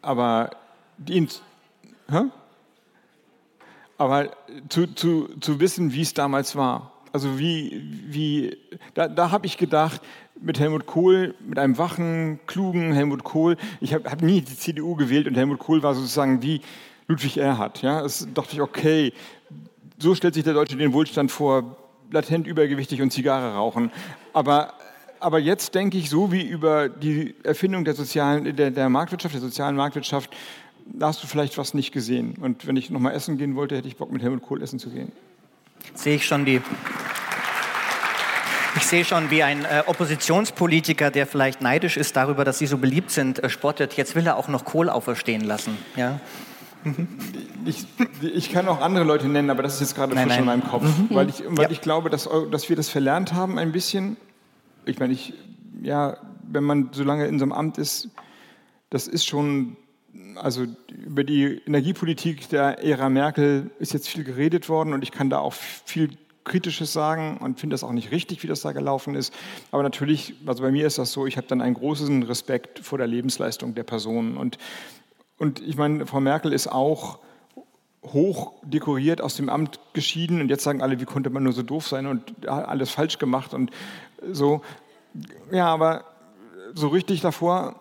[0.00, 0.50] aber
[0.98, 1.28] die,
[2.10, 2.20] hä?
[3.98, 4.30] aber
[4.68, 6.92] zu, zu, zu wissen, wie es damals war.
[7.12, 8.56] Also wie, wie
[8.94, 10.00] da, da habe ich gedacht,
[10.40, 13.56] mit Helmut Kohl, mit einem wachen, klugen Helmut Kohl.
[13.80, 16.60] Ich habe hab nie die CDU gewählt und Helmut Kohl war sozusagen wie
[17.06, 17.82] Ludwig Erhard.
[17.82, 19.12] Ja, das dachte ich, okay,
[19.98, 21.76] so stellt sich der Deutsche den Wohlstand vor,
[22.10, 23.90] latent übergewichtig und Zigarre rauchen.
[24.32, 24.74] Aber,
[25.20, 29.40] aber jetzt denke ich so wie über die Erfindung der sozialen, der, der Marktwirtschaft, der
[29.40, 30.30] sozialen Marktwirtschaft
[30.92, 32.36] da hast du vielleicht was nicht gesehen.
[32.40, 34.90] Und wenn ich nochmal essen gehen wollte, hätte ich Bock, mit Helmut Kohl essen zu
[34.90, 35.12] gehen.
[35.94, 36.60] Sehe ich schon die.
[38.78, 42.78] Ich sehe schon, wie ein äh, Oppositionspolitiker, der vielleicht neidisch ist darüber, dass Sie so
[42.78, 43.94] beliebt sind, äh, spottet.
[43.94, 45.76] Jetzt will er auch noch Kohl auferstehen lassen.
[45.96, 46.20] Ja?
[47.64, 47.84] Ich,
[48.22, 50.84] ich, kann auch andere Leute nennen, aber das ist jetzt gerade frisch in meinem Kopf,
[50.84, 51.08] mhm.
[51.10, 51.70] weil, ich, weil ja.
[51.72, 54.16] ich glaube, dass, dass wir das verlernt haben ein bisschen.
[54.86, 55.34] Ich meine, ich,
[55.82, 58.08] ja, wenn man so lange in so einem Amt ist,
[58.90, 59.76] das ist schon,
[60.36, 65.30] also über die Energiepolitik der Ära Merkel ist jetzt viel geredet worden und ich kann
[65.30, 66.10] da auch viel
[66.48, 69.32] Kritisches sagen und finde das auch nicht richtig, wie das da gelaufen ist.
[69.70, 72.98] Aber natürlich, also bei mir ist das so, ich habe dann einen großen Respekt vor
[72.98, 74.58] der Lebensleistung der Personen und
[75.38, 77.20] und ich meine, Frau Merkel ist auch
[78.04, 81.62] hoch dekoriert aus dem Amt geschieden und jetzt sagen alle, wie konnte man nur so
[81.62, 83.70] doof sein und alles falsch gemacht und
[84.30, 84.62] so.
[85.50, 86.04] Ja, aber
[86.74, 87.80] so richtig davor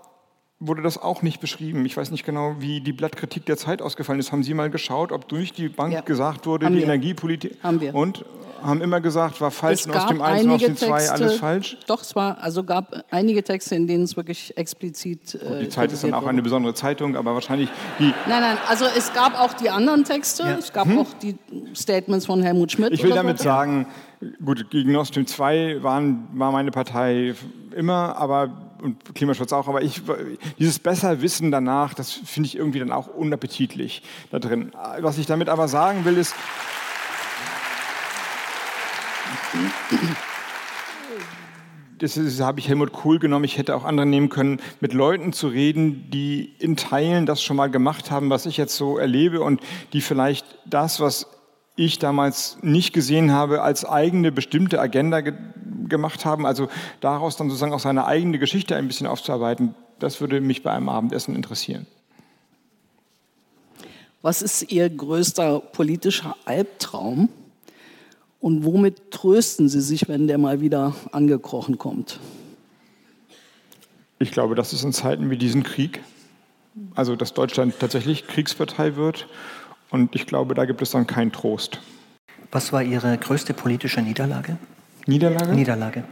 [0.59, 1.85] wurde das auch nicht beschrieben.
[1.85, 4.31] Ich weiß nicht genau, wie die Blattkritik der Zeit ausgefallen ist.
[4.31, 6.01] Haben Sie mal geschaut, ob durch die Bank ja.
[6.01, 6.85] gesagt wurde, Haben die wir.
[6.85, 7.57] Energiepolitik.
[7.61, 7.93] Haben wir.
[7.93, 8.25] Und
[8.63, 11.77] haben immer gesagt, war falsch und aus dem 1 und aus dem 2 alles falsch?
[11.87, 15.35] Doch, es war, also gab einige Texte, in denen es wirklich explizit.
[15.35, 16.29] Äh, die Zeit ist dann auch wurde.
[16.29, 18.13] eine besondere Zeitung, aber wahrscheinlich die.
[18.27, 20.57] Nein, nein, also es gab auch die anderen Texte, ja.
[20.57, 20.99] es gab hm?
[20.99, 21.35] auch die
[21.75, 22.93] Statements von Helmut Schmidt.
[22.93, 23.45] Ich will damit so.
[23.45, 23.87] sagen,
[24.43, 27.35] gut, gegen Nord Stream 2 waren, war meine Partei
[27.75, 30.01] immer, aber und Klimaschutz auch, aber ich,
[30.59, 34.71] dieses Besserwissen danach, das finde ich irgendwie dann auch unappetitlich da drin.
[34.99, 36.35] Was ich damit aber sagen will, ist,
[41.99, 45.33] das, ist, habe ich Helmut Kohl genommen, ich hätte auch andere nehmen können, mit Leuten
[45.33, 49.41] zu reden, die in Teilen das schon mal gemacht haben, was ich jetzt so erlebe
[49.41, 49.61] und
[49.93, 51.27] die vielleicht das, was
[51.75, 55.33] ich damals nicht gesehen habe, als eigene bestimmte Agenda ge
[55.87, 56.67] gemacht haben, also
[56.99, 60.89] daraus dann sozusagen auch seine eigene Geschichte ein bisschen aufzuarbeiten, das würde mich bei einem
[60.89, 61.87] Abendessen interessieren.
[64.21, 67.29] Was ist Ihr größter politischer Albtraum?
[68.39, 72.19] Und womit trösten Sie sich, wenn der mal wieder angekrochen kommt?
[74.19, 76.01] Ich glaube, das ist in Zeiten wie diesen Krieg,
[76.95, 79.27] also dass Deutschland tatsächlich Kriegspartei wird.
[79.89, 81.79] Und ich glaube, da gibt es dann keinen Trost.
[82.51, 84.57] Was war Ihre größte politische Niederlage?
[85.05, 85.53] Niederlage?
[85.53, 86.03] Niederlage.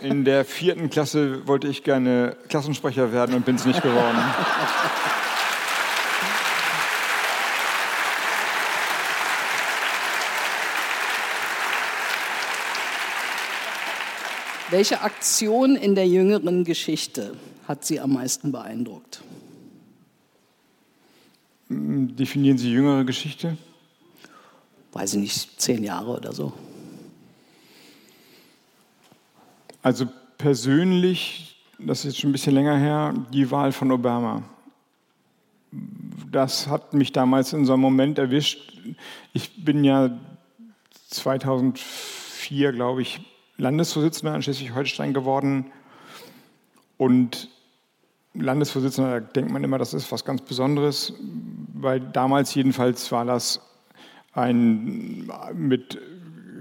[0.00, 4.18] In der vierten Klasse wollte ich gerne Klassensprecher werden und bin es nicht geworden.
[14.70, 17.34] Welche Aktion in der jüngeren Geschichte
[17.66, 19.20] hat Sie am meisten beeindruckt?
[21.68, 23.56] Definieren Sie jüngere Geschichte?
[24.92, 26.52] Weiß ich nicht, zehn Jahre oder so.
[29.82, 30.06] Also
[30.36, 34.42] persönlich, das ist jetzt schon ein bisschen länger her, die Wahl von Obama.
[36.30, 38.72] Das hat mich damals in so einem Moment erwischt.
[39.32, 40.10] Ich bin ja
[41.08, 43.20] 2004, glaube ich,
[43.56, 45.66] Landesvorsitzender in Schleswig-Holstein geworden.
[46.96, 47.48] Und
[48.34, 51.14] Landesvorsitzender, da denkt man immer, das ist was ganz Besonderes,
[51.74, 53.60] weil damals jedenfalls war das
[54.32, 55.98] ein mit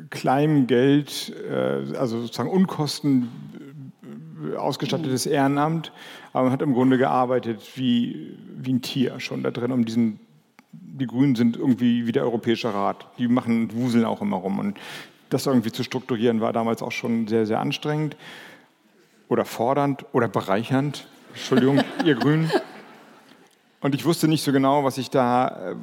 [0.09, 3.29] kleinem Geld, äh, also sozusagen Unkosten
[4.53, 5.91] äh, ausgestattetes Ehrenamt,
[6.33, 10.19] aber man hat im Grunde gearbeitet wie, wie ein Tier schon da drin, um diesen
[10.71, 13.07] die Grünen sind irgendwie wie der Europäische Rat.
[13.17, 14.59] Die machen Wuseln auch immer rum.
[14.59, 14.77] Und
[15.29, 18.15] das irgendwie zu strukturieren war damals auch schon sehr, sehr anstrengend
[19.27, 21.07] oder fordernd oder bereichernd.
[21.33, 22.51] Entschuldigung, ihr Grünen.
[23.81, 25.75] Und ich wusste nicht so genau, was ich da, äh,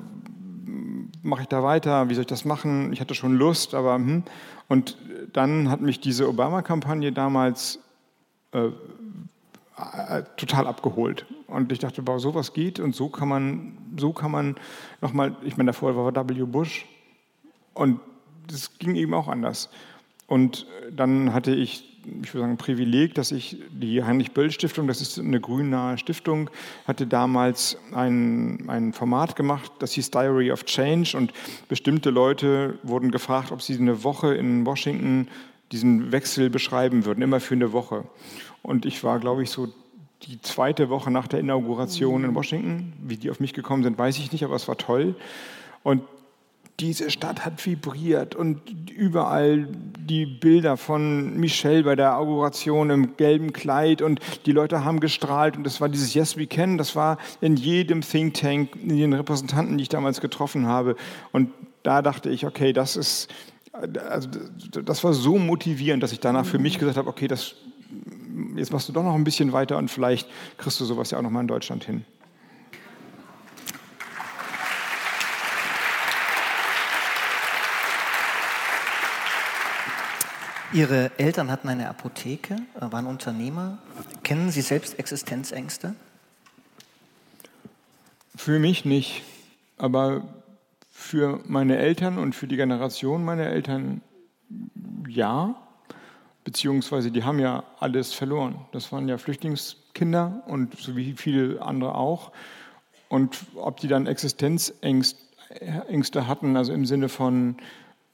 [1.26, 2.92] mache ich da weiter, wie soll ich das machen?
[2.92, 4.22] Ich hatte schon Lust, aber hm.
[4.68, 4.96] Und
[5.32, 7.78] dann hat mich diese Obama-Kampagne damals
[8.52, 11.26] äh, äh, total abgeholt.
[11.46, 14.56] Und ich dachte, wow, sowas geht und so kann man, so kann man
[15.00, 16.42] nochmal, ich meine, davor war W.
[16.44, 16.86] Bush
[17.74, 18.00] und
[18.48, 19.68] das ging eben auch anders.
[20.26, 25.18] Und dann hatte ich, ich würde sagen, ein Privileg, dass ich die Heinrich-Böll-Stiftung, das ist
[25.18, 26.50] eine grünnahe Stiftung,
[26.86, 31.16] hatte damals ein, ein Format gemacht, das hieß Diary of Change.
[31.16, 31.32] Und
[31.68, 35.28] bestimmte Leute wurden gefragt, ob sie eine Woche in Washington
[35.72, 38.04] diesen Wechsel beschreiben würden, immer für eine Woche.
[38.62, 39.68] Und ich war, glaube ich, so
[40.22, 42.92] die zweite Woche nach der Inauguration in Washington.
[43.02, 45.14] Wie die auf mich gekommen sind, weiß ich nicht, aber es war toll.
[45.82, 46.02] Und
[46.80, 48.60] diese Stadt hat vibriert und
[48.90, 49.66] überall
[49.98, 55.56] die Bilder von Michelle bei der Inauguration im gelben Kleid und die Leute haben gestrahlt
[55.56, 59.12] und das war dieses Yes We Can, das war in jedem Think Tank, in den
[59.12, 60.96] Repräsentanten, die ich damals getroffen habe
[61.32, 61.50] und
[61.82, 63.28] da dachte ich, okay, das ist
[64.08, 64.28] also
[64.82, 67.56] das war so motivierend, dass ich danach für mich gesagt habe, okay, das,
[68.56, 71.22] jetzt machst du doch noch ein bisschen weiter und vielleicht kriegst du sowas ja auch
[71.22, 72.04] noch mal in Deutschland hin.
[80.72, 83.78] Ihre Eltern hatten eine Apotheke, äh, waren Unternehmer.
[84.24, 85.94] Kennen Sie selbst Existenzängste?
[88.34, 89.22] Für mich nicht,
[89.78, 90.26] aber
[90.90, 94.02] für meine Eltern und für die Generation meiner Eltern
[95.08, 95.54] ja,
[96.44, 98.56] beziehungsweise die haben ja alles verloren.
[98.72, 102.32] Das waren ja Flüchtlingskinder und so wie viele andere auch.
[103.08, 105.16] Und ob die dann Existenzängste
[106.26, 107.56] hatten, also im Sinne von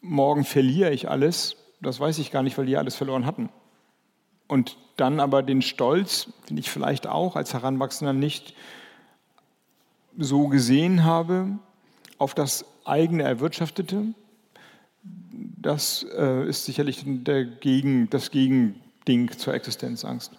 [0.01, 3.51] morgen verliere ich alles, das weiß ich gar nicht, weil die alles verloren hatten.
[4.49, 8.55] Und dann aber den Stolz, den ich vielleicht auch als Heranwachsender nicht
[10.19, 11.59] so gesehen habe,
[12.19, 14.15] auf das eigene Erwirtschaftete,
[15.03, 20.33] das äh, ist sicherlich der Gegen, das Gegending zur Existenzangst.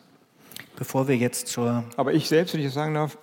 [0.75, 1.83] Bevor wir jetzt zur.
[1.97, 3.17] Aber ich selbst, wenn ich das sagen darf,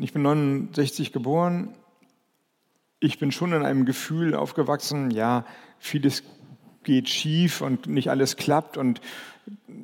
[0.00, 1.74] ich bin 69 geboren.
[3.00, 5.44] Ich bin schon in einem Gefühl aufgewachsen, ja,
[5.80, 6.22] vieles
[6.84, 9.00] geht schief und nicht alles klappt und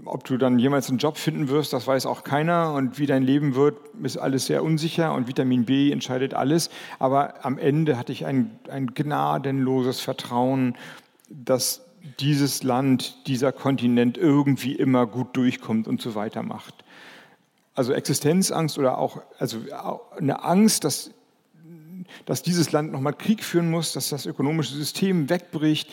[0.05, 3.23] ob du dann jemals einen Job finden wirst, das weiß auch keiner und wie dein
[3.23, 6.71] Leben wird, ist alles sehr unsicher und Vitamin B entscheidet alles.
[6.99, 10.77] Aber am Ende hatte ich ein, ein gnadenloses Vertrauen,
[11.29, 11.85] dass
[12.21, 16.85] dieses Land, dieser Kontinent irgendwie immer gut durchkommt und so weiter macht.
[17.75, 19.59] Also Existenzangst oder auch also
[20.17, 21.11] eine Angst, dass
[22.25, 25.91] dass dieses Land nochmal Krieg führen muss, dass das ökonomische System wegbricht,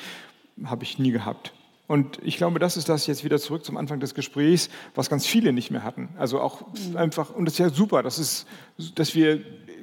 [0.64, 1.54] habe ich nie gehabt.
[1.88, 5.28] Und ich glaube, das ist das jetzt wieder zurück zum Anfang des Gesprächs, was ganz
[5.28, 6.10] viele nicht mehr hatten.
[6.18, 6.98] Also auch mhm.
[6.98, 8.48] einfach, und das ist ja super, das ist,
[8.96, 9.42] dass wir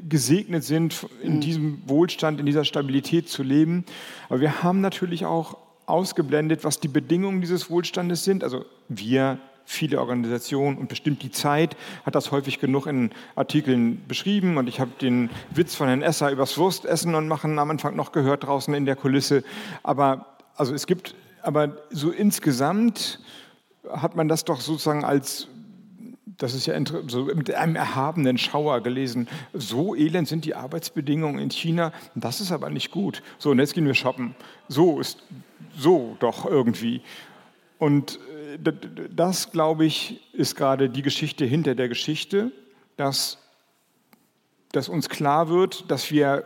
[0.09, 1.41] gesegnet sind, in mhm.
[1.41, 3.85] diesem Wohlstand, in dieser Stabilität zu leben.
[4.29, 5.57] Aber wir haben natürlich auch
[5.87, 8.43] ausgeblendet, was die Bedingungen dieses Wohlstandes sind.
[8.43, 14.57] Also wir, viele Organisationen und bestimmt die Zeit hat das häufig genug in Artikeln beschrieben.
[14.57, 18.11] Und ich habe den Witz von Herrn Esser übers Wurstessen und Machen am Anfang noch
[18.11, 19.45] gehört draußen in der Kulisse.
[19.85, 23.21] Aber also es gibt, aber so insgesamt
[23.91, 25.49] hat man das doch sozusagen als,
[26.27, 26.75] das ist ja
[27.09, 32.53] so mit einem erhabenen Schauer gelesen, so elend sind die Arbeitsbedingungen in China, das ist
[32.53, 33.23] aber nicht gut.
[33.39, 34.35] So, und jetzt gehen wir shoppen.
[34.69, 35.23] So ist,
[35.77, 37.03] so doch irgendwie.
[37.79, 38.19] Und
[38.63, 38.73] äh,
[39.11, 42.53] das, glaube ich, ist gerade die Geschichte hinter der Geschichte,
[42.97, 43.39] dass,
[44.71, 46.45] dass uns klar wird, dass wir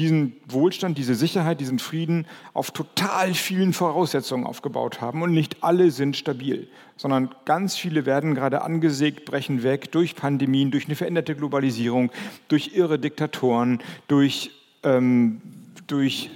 [0.00, 5.22] diesen Wohlstand, diese Sicherheit, diesen Frieden auf total vielen Voraussetzungen aufgebaut haben.
[5.22, 10.70] Und nicht alle sind stabil, sondern ganz viele werden gerade angesägt, brechen weg durch Pandemien,
[10.70, 12.10] durch eine veränderte Globalisierung,
[12.48, 14.50] durch irre Diktatoren, durch,
[14.82, 15.42] ähm,
[15.86, 16.30] durch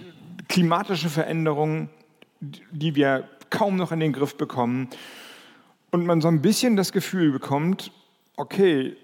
[0.49, 1.89] klimatische Veränderungen,
[2.41, 4.89] die wir kaum noch in den Griff bekommen.
[5.91, 7.93] Und man so ein bisschen das Gefühl bekommt,
[8.37, 8.95] okay,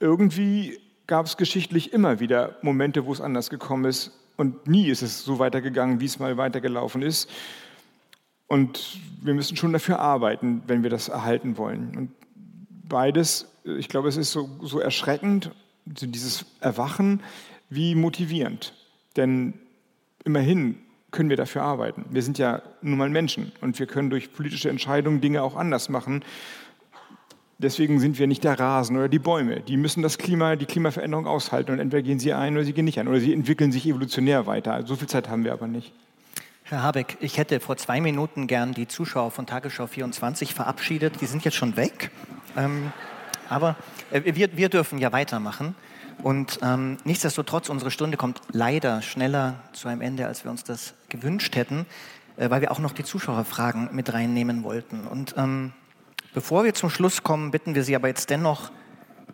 [0.00, 0.80] irgendwie
[1.10, 4.12] gab es geschichtlich immer wieder Momente, wo es anders gekommen ist.
[4.36, 7.28] Und nie ist es so weitergegangen, wie es mal weitergelaufen ist.
[8.46, 11.96] Und wir müssen schon dafür arbeiten, wenn wir das erhalten wollen.
[11.96, 12.12] Und
[12.88, 15.50] beides, ich glaube, es ist so, so erschreckend,
[15.84, 17.24] dieses Erwachen,
[17.70, 18.72] wie motivierend.
[19.16, 19.54] Denn
[20.24, 20.76] immerhin
[21.10, 22.04] können wir dafür arbeiten.
[22.10, 25.88] Wir sind ja nun mal Menschen und wir können durch politische Entscheidungen Dinge auch anders
[25.88, 26.22] machen.
[27.62, 29.60] Deswegen sind wir nicht der Rasen oder die Bäume.
[29.60, 32.86] Die müssen das Klima, die Klimaveränderung aushalten und entweder gehen sie ein oder sie gehen
[32.86, 34.82] nicht ein oder sie entwickeln sich evolutionär weiter.
[34.86, 35.92] So viel Zeit haben wir aber nicht.
[36.62, 41.20] Herr Habeck, ich hätte vor zwei Minuten gern die Zuschauer von Tagesschau 24 verabschiedet.
[41.20, 42.10] Die sind jetzt schon weg.
[42.56, 42.92] Ähm,
[43.50, 43.76] aber
[44.10, 45.74] äh, wir, wir, dürfen ja weitermachen.
[46.22, 50.94] Und ähm, nichtsdestotrotz, unsere Stunde kommt leider schneller zu einem Ende, als wir uns das
[51.10, 51.84] gewünscht hätten,
[52.38, 55.06] äh, weil wir auch noch die Zuschauerfragen mit reinnehmen wollten.
[55.06, 55.72] Und ähm,
[56.32, 58.70] Bevor wir zum Schluss kommen, bitten wir Sie aber jetzt dennoch,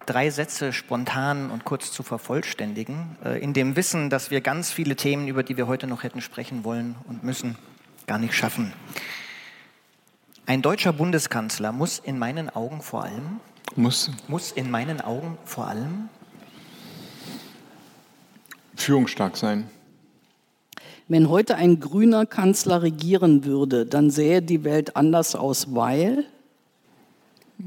[0.07, 4.97] drei Sätze spontan und kurz zu vervollständigen, äh, in dem Wissen, dass wir ganz viele
[4.97, 7.59] Themen, über die wir heute noch hätten sprechen wollen und müssen,
[8.07, 8.73] gar nicht schaffen.
[10.47, 13.41] Ein deutscher Bundeskanzler muss in meinen Augen vor allem
[13.75, 16.09] muss muss in meinen Augen vor allem
[18.77, 19.69] führungsstark sein.
[21.09, 26.25] Wenn heute ein grüner Kanzler regieren würde, dann sähe die Welt anders aus, weil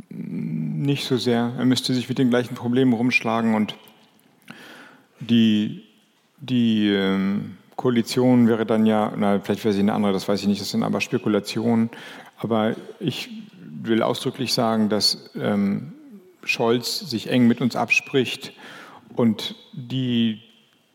[0.09, 1.53] nicht so sehr.
[1.57, 3.75] Er müsste sich mit den gleichen Problemen rumschlagen und
[5.19, 5.83] die,
[6.37, 10.47] die ähm, Koalition wäre dann ja, na, vielleicht wäre sie eine andere, das weiß ich
[10.47, 11.89] nicht, das sind aber Spekulationen.
[12.37, 13.29] Aber ich
[13.81, 15.93] will ausdrücklich sagen, dass ähm,
[16.43, 18.53] Scholz sich eng mit uns abspricht
[19.15, 20.41] und die,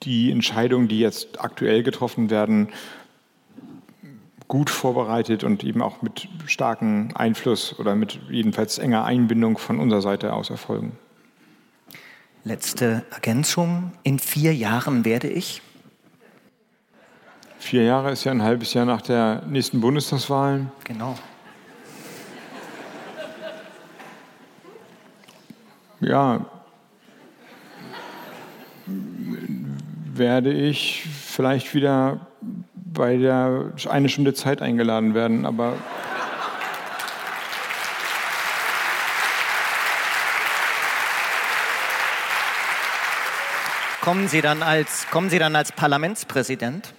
[0.02, 2.68] die Entscheidungen, die jetzt aktuell getroffen werden,
[4.54, 10.00] gut vorbereitet und eben auch mit starkem Einfluss oder mit jedenfalls enger Einbindung von unserer
[10.00, 10.96] Seite aus erfolgen.
[12.44, 13.90] Letzte Ergänzung.
[14.04, 15.60] In vier Jahren werde ich.
[17.58, 20.66] Vier Jahre ist ja ein halbes Jahr nach der nächsten Bundestagswahl.
[20.84, 21.16] Genau.
[25.98, 26.46] Ja,
[28.86, 32.28] werde ich vielleicht wieder
[32.94, 35.74] bei der eine Stunde Zeit eingeladen werden, aber
[44.00, 46.92] Kommen Sie dann als, kommen Sie dann als Parlamentspräsident?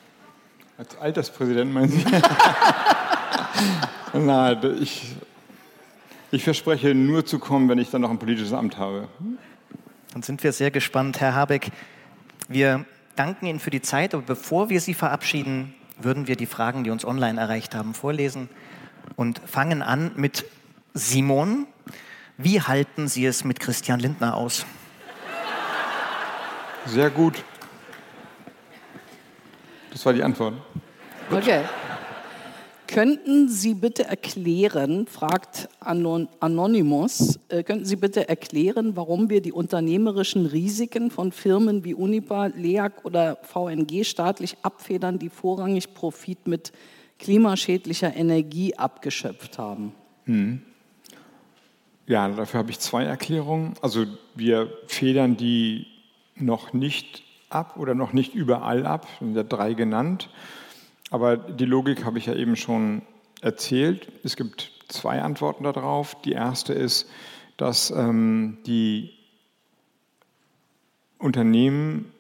[0.80, 2.04] Als Alterspräsident meinen Sie?
[4.14, 5.14] Na, ich,
[6.32, 9.08] ich verspreche nur zu kommen, wenn ich dann noch ein politisches Amt habe.
[10.14, 11.70] Dann sind wir sehr gespannt, Herr Habeck.
[12.48, 12.86] Wir
[13.16, 16.90] danken Ihnen für die Zeit, aber bevor wir Sie verabschieden, würden wir die Fragen, die
[16.90, 18.50] uns online erreicht haben, vorlesen
[19.16, 20.46] und fangen an mit
[20.94, 21.68] Simon.
[22.38, 24.66] Wie halten Sie es mit Christian Lindner aus?
[26.86, 27.44] Sehr gut.
[29.92, 30.56] Das war die Antwort.
[31.32, 31.64] Okay.
[32.88, 39.52] Könnten Sie bitte erklären, fragt Anon Anonymous, äh, könnten Sie bitte erklären, warum wir die
[39.52, 46.72] unternehmerischen Risiken von Firmen wie Unipa, LEAG oder VNG staatlich abfedern, die vorrangig Profit mit
[47.20, 49.94] klimaschädlicher Energie abgeschöpft haben?
[50.26, 50.62] Hm.
[52.08, 53.74] Ja, dafür habe ich zwei Erklärungen.
[53.82, 54.06] Also
[54.36, 55.88] wir federn die
[56.36, 60.30] noch nicht ab oder noch nicht überall ab, sind ja drei genannt.
[61.12, 63.04] Aber die Logik habe ich ja eben schon
[63.42, 64.12] erzählt.
[64.24, 66.20] Es gibt zwei Antworten darauf.
[66.22, 67.10] Die erste ist,
[67.58, 69.12] dass ähm, die
[71.20, 72.12] Unternehmen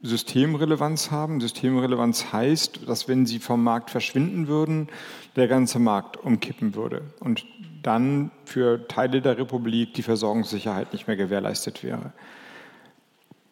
[0.00, 1.40] Systemrelevanz haben.
[1.40, 4.88] Systemrelevanz heißt, dass wenn sie vom Markt verschwinden würden,
[5.34, 7.44] der ganze Markt umkippen würde und
[7.82, 12.12] dann für Teile der Republik die Versorgungssicherheit nicht mehr gewährleistet wäre.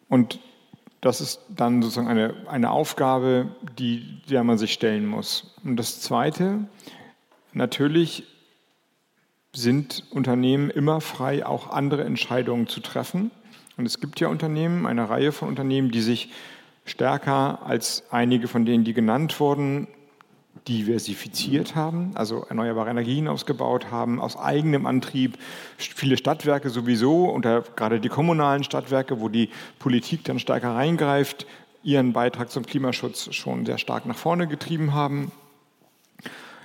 [0.09, 0.39] Und
[1.01, 5.55] das ist dann sozusagen eine, eine Aufgabe, die, der man sich stellen muss.
[5.63, 6.67] Und das Zweite,
[7.53, 8.23] natürlich
[9.53, 13.31] sind Unternehmen immer frei, auch andere Entscheidungen zu treffen.
[13.77, 16.31] Und es gibt ja Unternehmen, eine Reihe von Unternehmen, die sich
[16.85, 19.87] stärker als einige von denen, die genannt wurden,
[20.67, 25.37] diversifiziert haben, also erneuerbare Energien ausgebaut haben, aus eigenem Antrieb,
[25.77, 29.49] viele Stadtwerke sowieso, und gerade die kommunalen Stadtwerke, wo die
[29.79, 31.45] Politik dann stärker reingreift,
[31.83, 35.31] ihren Beitrag zum Klimaschutz schon sehr stark nach vorne getrieben haben.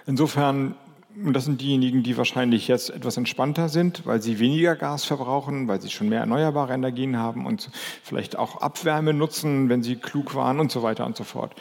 [0.06, 0.74] Insofern,
[1.22, 5.68] und das sind diejenigen, die wahrscheinlich jetzt etwas entspannter sind, weil sie weniger Gas verbrauchen,
[5.68, 7.70] weil sie schon mehr erneuerbare Energien haben und
[8.02, 11.54] vielleicht auch Abwärme nutzen, wenn sie klug waren und so weiter und so fort.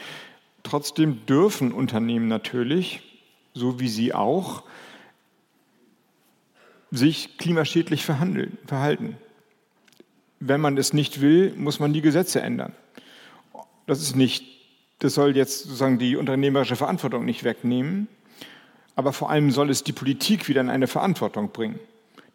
[0.64, 3.02] Trotzdem dürfen Unternehmen natürlich,
[3.54, 4.64] so wie sie auch,
[6.92, 9.18] sich klimaschädlich verhalten.
[10.40, 12.74] Wenn man es nicht will, muss man die Gesetze ändern.
[13.88, 14.46] Das ist nicht,
[15.00, 18.08] das soll jetzt sozusagen die unternehmerische Verantwortung nicht wegnehmen,
[18.96, 21.80] aber vor allem soll es die Politik wieder in eine Verantwortung bringen,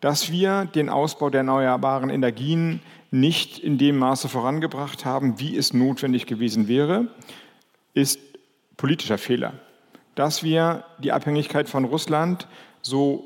[0.01, 5.73] dass wir den Ausbau der erneuerbaren Energien nicht in dem Maße vorangebracht haben, wie es
[5.73, 7.09] notwendig gewesen wäre,
[7.97, 8.21] ist
[8.77, 9.55] politischer Fehler.
[10.15, 12.47] Dass wir die Abhängigkeit von Russland
[12.83, 13.25] so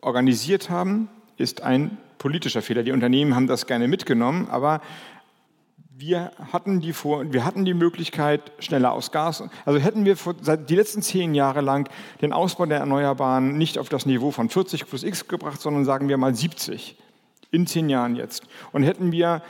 [0.00, 2.82] organisiert haben, ist ein politischer Fehler.
[2.82, 4.80] Die Unternehmen haben das gerne mitgenommen, aber
[5.94, 10.68] wir hatten die, Vor wir hatten die Möglichkeit, schneller aus Gas, also hätten wir seit
[10.68, 11.88] die letzten zehn Jahre lang
[12.20, 16.08] den Ausbau der Erneuerbaren nicht auf das Niveau von 40 plus X gebracht, sondern sagen
[16.08, 16.96] wir mal 70
[17.52, 18.48] in zehn Jahren jetzt.
[18.72, 19.42] Und hätten wir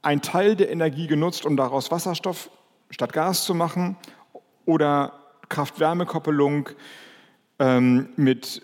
[0.00, 2.48] einen Teil der Energie genutzt, um daraus Wasserstoff
[2.90, 3.96] statt Gas zu machen
[4.64, 5.12] oder
[5.48, 6.68] Kraft-Wärme-Koppelung
[7.58, 8.62] ähm, mit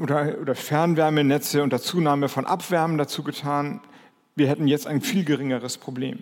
[0.00, 3.80] oder, oder Fernwärmenetze unter Zunahme von Abwärmen dazu getan.
[4.34, 6.20] Wir hätten jetzt ein viel geringeres Problem.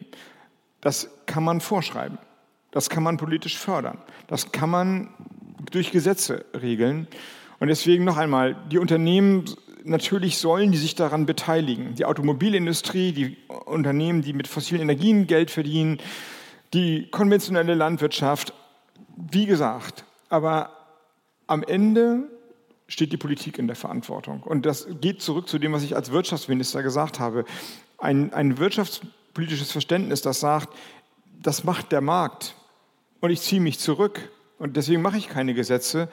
[0.80, 2.18] Das kann man vorschreiben.
[2.70, 3.98] Das kann man politisch fördern.
[4.28, 5.10] Das kann man
[5.70, 7.08] durch Gesetze regeln.
[7.58, 9.44] Und deswegen noch einmal, die Unternehmen,
[9.84, 11.94] natürlich sollen die sich daran beteiligen.
[11.96, 13.36] Die Automobilindustrie, die
[13.66, 15.98] Unternehmen, die mit fossilen Energien Geld verdienen,
[16.72, 18.54] die konventionelle Landwirtschaft,
[19.16, 20.70] wie gesagt, aber
[21.46, 22.28] am Ende
[22.86, 24.42] steht die Politik in der Verantwortung.
[24.42, 27.44] Und das geht zurück zu dem, was ich als Wirtschaftsminister gesagt habe.
[27.98, 30.68] Ein, ein wirtschaftspolitisches Verständnis, das sagt,
[31.42, 32.54] das macht der Markt
[33.20, 36.08] und ich ziehe mich zurück und deswegen mache ich keine Gesetze,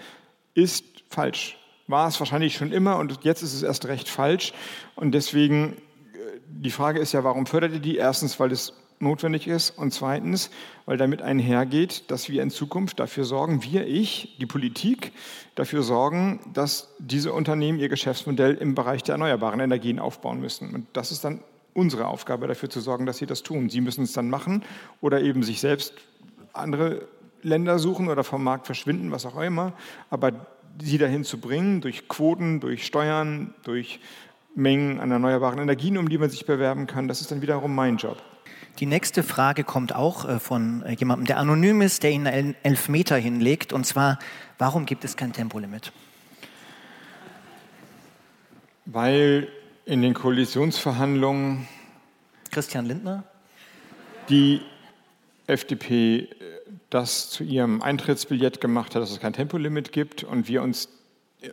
[0.54, 1.58] ist falsch.
[1.88, 4.54] War es wahrscheinlich schon immer und jetzt ist es erst recht falsch.
[4.96, 7.98] Und deswegen, äh, die Frage ist ja, warum fördert ihr die?
[7.98, 10.50] Erstens, weil es notwendig ist und zweitens,
[10.86, 15.12] weil damit einhergeht, dass wir in Zukunft dafür sorgen, wir, ich, die Politik,
[15.56, 20.74] dafür sorgen, dass diese Unternehmen ihr Geschäftsmodell im Bereich der erneuerbaren Energien aufbauen müssen.
[20.74, 21.42] Und das ist dann
[21.74, 23.70] unsere Aufgabe, dafür zu sorgen, dass sie das tun.
[23.70, 24.64] Sie müssen es dann machen
[25.00, 25.94] oder eben sich selbst
[26.54, 27.08] andere
[27.44, 29.74] Länder suchen oder vom Markt verschwinden, was auch immer.
[30.10, 30.48] Aber
[30.82, 34.00] sie dahin zu bringen, durch Quoten, durch Steuern, durch
[34.56, 37.98] Mengen an erneuerbaren Energien, um die man sich bewerben kann, das ist dann wiederum mein
[37.98, 38.18] Job.
[38.80, 42.90] Die nächste Frage kommt auch äh, von äh, jemandem, der anonym ist, der Ihnen elf
[42.90, 43.74] Meter hinlegt.
[43.74, 44.20] Und zwar,
[44.60, 45.92] warum gibt es kein Tempolimit?
[48.86, 49.48] Weil
[49.86, 51.68] in den Koalitionsverhandlungen
[52.52, 53.24] Christian Lindner?
[54.30, 54.62] Die
[55.48, 56.28] FDP äh,
[56.90, 60.90] das zu ihrem Eintrittsbillett gemacht hat, dass es kein Tempolimit gibt und wir uns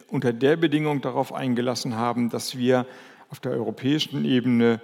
[0.09, 2.87] unter der Bedingung darauf eingelassen haben, dass wir
[3.31, 4.81] auf der europäischen Ebene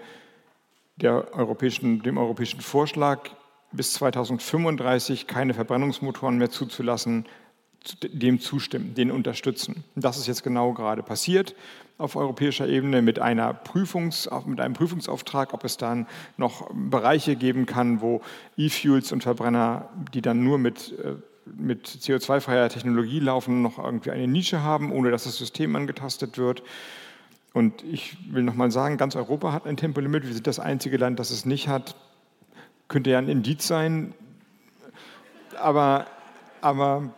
[1.05, 3.31] europäischen, dem europäischen Vorschlag
[3.73, 7.27] bis 2035 keine Verbrennungsmotoren mehr zuzulassen,
[8.03, 9.85] dem zustimmen, den unterstützen.
[9.95, 11.55] Das ist jetzt genau gerade passiert
[12.01, 16.07] auf europäischer Ebene mit, einer Prüfungs, mit einem Prüfungsauftrag, ob es dann
[16.39, 18.23] noch Bereiche geben kann, wo
[18.57, 24.27] E-Fuels und Verbrenner, die dann nur mit, äh, mit CO2-freier Technologie laufen, noch irgendwie eine
[24.27, 26.63] Nische haben, ohne dass das System angetastet wird.
[27.53, 30.27] Und ich will nochmal sagen, ganz Europa hat ein Tempolimit.
[30.27, 31.97] Wir sind das einzige Land, das es nicht hat.
[32.89, 34.15] Könnte ja ein Indiz sein.
[35.59, 36.07] Aber,
[36.61, 37.13] aber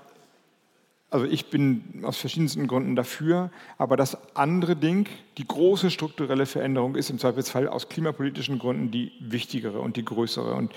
[1.10, 3.50] also ich bin aus verschiedensten Gründen dafür.
[3.76, 5.06] Aber das andere Ding,
[5.36, 10.54] die große strukturelle Veränderung, ist im Zweifelsfall aus klimapolitischen Gründen die wichtigere und die größere.
[10.54, 10.72] Und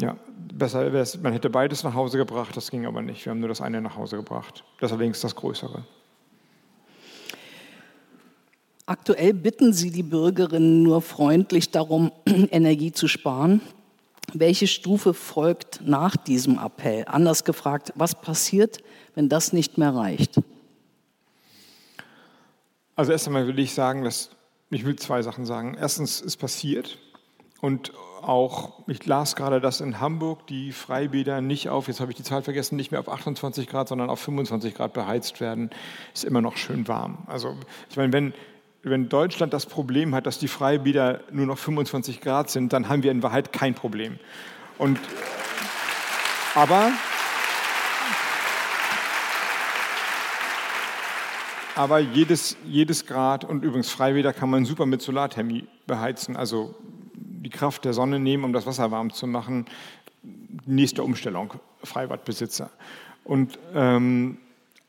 [0.00, 0.16] ja,
[0.52, 2.56] besser wäre es, man hätte beides nach Hause gebracht.
[2.56, 3.24] Das ging aber nicht.
[3.24, 4.62] Wir haben nur das eine nach Hause gebracht.
[4.78, 5.84] Das allerdings das Größere.
[8.86, 13.62] Aktuell bitten Sie die Bürgerinnen nur freundlich darum, Energie zu sparen.
[14.34, 17.04] Welche Stufe folgt nach diesem Appell?
[17.06, 18.78] Anders gefragt, was passiert,
[19.14, 20.38] wenn das nicht mehr reicht?
[22.94, 24.30] Also erst einmal will ich sagen, dass
[24.70, 25.76] ich will zwei Sachen sagen.
[25.80, 26.98] Erstens ist passiert
[27.62, 32.16] und auch, ich las gerade, dass in Hamburg die Freibäder nicht auf, jetzt habe ich
[32.16, 35.70] die Zahl vergessen, nicht mehr auf 28 Grad, sondern auf 25 Grad beheizt werden.
[36.12, 37.18] Ist immer noch schön warm.
[37.26, 37.56] Also
[37.90, 38.34] ich meine, wenn
[38.84, 43.02] wenn Deutschland das Problem hat, dass die Freibäder nur noch 25 Grad sind, dann haben
[43.02, 44.18] wir in Wahrheit kein Problem.
[44.76, 44.98] Und,
[46.54, 46.92] aber,
[51.74, 56.74] aber jedes, jedes Grad, und übrigens Freibäder kann man super mit Solarthermie beheizen, also
[57.14, 59.66] die Kraft der Sonne nehmen, um das Wasser warm zu machen.
[60.66, 62.70] Nächste Umstellung, Freibadbesitzer.
[63.24, 64.38] Und ähm,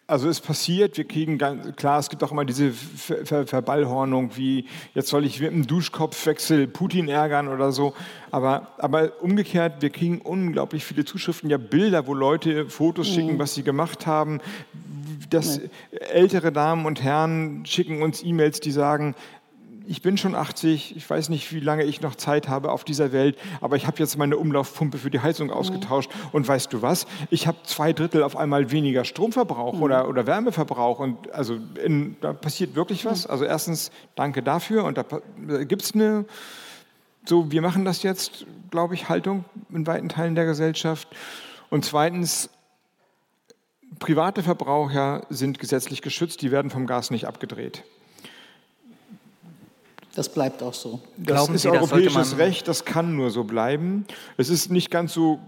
[0.07, 4.37] also es passiert, wir kriegen ganz klar, es gibt auch immer diese Ver Ver Verballhornung,
[4.37, 7.93] wie jetzt soll ich mit einem Duschkopfwechsel Putin ärgern oder so.
[8.29, 13.39] Aber, aber umgekehrt, wir kriegen unglaublich viele Zuschriften, ja Bilder, wo Leute Fotos schicken, mhm.
[13.39, 14.41] was sie gemacht haben.
[15.29, 15.59] Das
[15.91, 19.15] ältere Damen und Herren schicken uns E-Mails, die sagen,
[19.87, 23.11] ich bin schon 80, ich weiß nicht, wie lange ich noch Zeit habe auf dieser
[23.11, 25.53] Welt, aber ich habe jetzt meine Umlaufpumpe für die Heizung mhm.
[25.53, 29.83] ausgetauscht und weißt du was, ich habe zwei Drittel auf einmal weniger Stromverbrauch mhm.
[29.83, 33.27] oder, oder Wärmeverbrauch und also in, da passiert wirklich was.
[33.27, 36.25] Also erstens danke dafür und da, da gibt es eine,
[37.25, 41.07] so wir machen das jetzt, glaube ich, Haltung in weiten Teilen der Gesellschaft
[41.69, 42.49] und zweitens
[43.99, 47.83] Private Verbraucher sind gesetzlich geschützt, die werden vom Gas nicht abgedreht.
[50.15, 51.01] Das bleibt auch so.
[51.17, 54.05] Das Glauben ist Sie, europäisches das Recht, das kann nur so bleiben.
[54.37, 55.39] Es ist nicht ganz so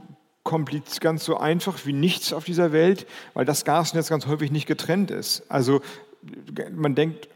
[0.44, 4.68] kompliziert, ganz so einfach wie nichts auf dieser Welt, weil das Gasnetz ganz häufig nicht
[4.68, 5.44] getrennt ist.
[5.50, 5.82] Also
[6.72, 7.30] man denkt,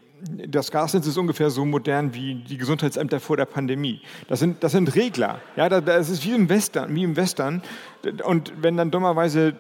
[0.48, 4.02] das Gasnetz ist ungefähr so modern wie die Gesundheitsämter vor der Pandemie.
[4.28, 5.42] Das sind, das sind Regler.
[5.56, 7.64] Ja, das ist wie im Western, wie im Western.
[8.24, 9.56] Und wenn dann dummerweise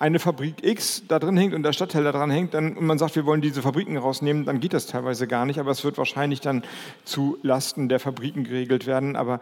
[0.00, 2.98] eine Fabrik X da drin hängt und der Stadtteil da dran hängt dann, und man
[2.98, 5.60] sagt, wir wollen diese Fabriken rausnehmen, dann geht das teilweise gar nicht.
[5.60, 6.64] Aber es wird wahrscheinlich dann
[7.04, 9.40] zu Lasten der Fabriken geregelt werden, aber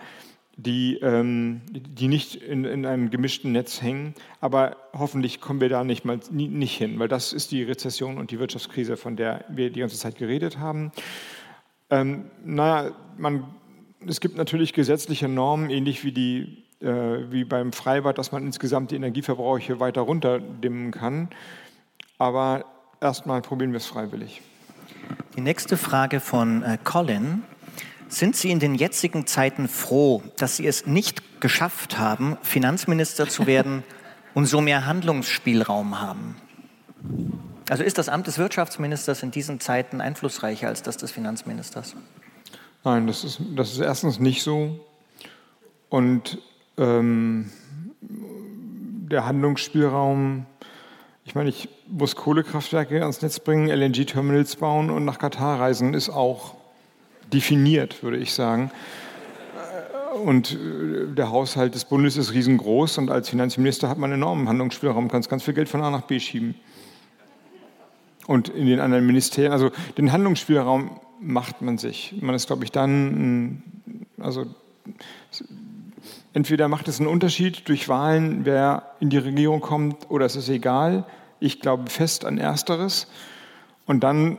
[0.57, 4.15] die, ähm, die nicht in, in, einem gemischten Netz hängen.
[4.41, 8.19] Aber hoffentlich kommen wir da nicht, mal, nie, nicht hin, weil das ist die Rezession
[8.19, 10.91] und die Wirtschaftskrise, von der wir die ganze Zeit geredet haben.
[11.89, 13.45] Ähm, naja, man,
[14.05, 18.97] es gibt natürlich gesetzliche Normen, ähnlich wie die wie beim Freibad, dass man insgesamt die
[18.97, 21.29] Energieverbrauche weiter runterdimmen kann.
[22.19, 22.65] Aber
[23.01, 24.43] erstmal probieren wir es freiwillig.
[25.37, 27.43] Die nächste Frage von äh, Colin.
[28.09, 33.47] Sind Sie in den jetzigen Zeiten froh, dass Sie es nicht geschafft haben, Finanzminister zu
[33.47, 33.85] werden
[34.35, 36.37] und so mehr Handlungsspielraum haben?
[37.69, 41.95] Also ist das Amt des Wirtschaftsministers in diesen Zeiten einflussreicher als das des Finanzministers?
[42.83, 44.81] Nein, das ist, das ist erstens nicht so.
[45.91, 46.39] Und
[46.79, 47.51] ähm,
[48.01, 50.47] der Handlungsspielraum,
[51.25, 56.11] ich meine, ich muss Kohlekraftwerke ans Netz bringen, LNG-Terminals bauen und nach Katar reisen, ist
[56.11, 56.55] auch
[57.33, 58.71] definiert, würde ich sagen.
[60.25, 65.09] Und äh, der Haushalt des Bundes ist riesengroß und als Finanzminister hat man enormen Handlungsspielraum,
[65.09, 66.55] kann ganz viel Geld von A nach B schieben.
[68.27, 72.15] Und in den anderen Ministerien, also den Handlungsspielraum macht man sich.
[72.21, 73.63] Man ist, glaube ich, dann,
[74.19, 74.45] also
[76.33, 80.49] entweder macht es einen Unterschied durch Wahlen, wer in die Regierung kommt, oder es ist
[80.49, 81.05] egal.
[81.41, 83.07] Ich glaube fest an Ersteres.
[83.87, 84.39] Und dann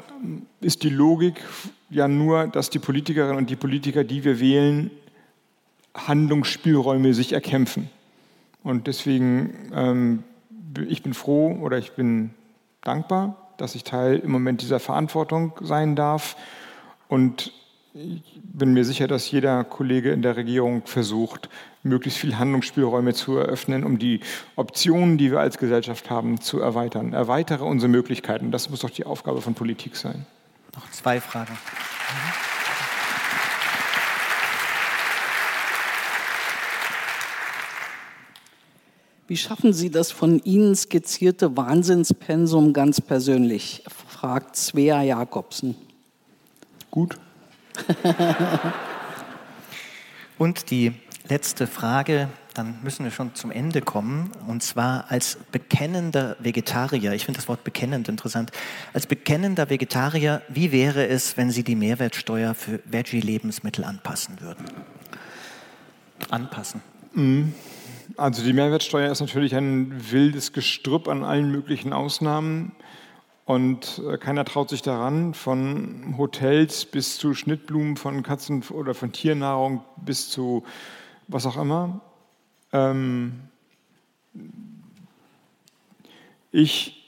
[0.62, 1.44] ist die Logik
[1.90, 4.92] ja nur, dass die Politikerinnen und die Politiker, die wir wählen,
[5.96, 7.90] Handlungsspielräume sich erkämpfen.
[8.64, 10.24] Und deswegen, ähm,
[10.88, 12.32] ich bin froh oder ich bin
[12.82, 16.36] dankbar, dass ich Teil im Moment dieser Verantwortung sein darf.
[17.08, 17.52] Und
[17.94, 21.50] ich bin mir sicher, dass jeder Kollege in der Regierung versucht,
[21.82, 24.20] möglichst viel Handlungsspielräume zu eröffnen, um die
[24.56, 27.14] Optionen, die wir als Gesellschaft haben, zu erweitern.
[27.14, 28.52] Erweitere unsere Möglichkeiten.
[28.52, 30.26] Das muss doch die Aufgabe von Politik sein.
[30.76, 31.58] Noch zwei Fragen.
[39.28, 43.84] Wie schaffen Sie das von Ihnen skizzierte Wahnsinnspensum ganz persönlich?
[44.08, 45.76] fragt Svea Jakobsen.
[46.92, 47.18] Gut.
[50.38, 50.94] Und die
[51.28, 54.32] letzte Frage, dann müssen wir schon zum Ende kommen.
[54.48, 58.52] Und zwar als bekennender Vegetarier, ich finde das Wort bekennend interessant,
[58.94, 64.66] als bekennender Vegetarier, wie wäre es, wenn Sie die Mehrwertsteuer für Veggie-Lebensmittel anpassen würden?
[66.30, 66.82] Anpassen.
[67.14, 67.54] Mhm.
[68.18, 72.74] Also die Mehrwertsteuer ist natürlich ein wildes Gestrüpp an allen möglichen Ausnahmen.
[73.50, 79.12] Und äh, keiner traut sich daran, von Hotels bis zu Schnittblumen von Katzen oder von
[79.12, 80.64] Tiernahrung bis zu
[81.28, 82.00] was auch immer.
[82.72, 83.40] Ähm
[86.52, 87.04] ich,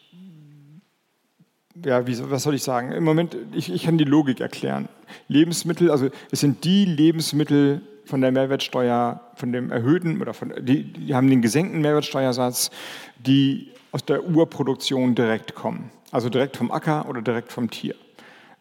[1.85, 2.91] ja, wie, was soll ich sagen?
[2.91, 4.89] Im Moment, ich, ich kann die Logik erklären.
[5.27, 10.91] Lebensmittel, also es sind die Lebensmittel, von der Mehrwertsteuer, von dem erhöhten oder von, die,
[10.91, 12.72] die haben den gesenkten Mehrwertsteuersatz,
[13.19, 15.91] die aus der Urproduktion direkt kommen.
[16.12, 17.96] Also direkt vom Acker oder direkt vom Tier.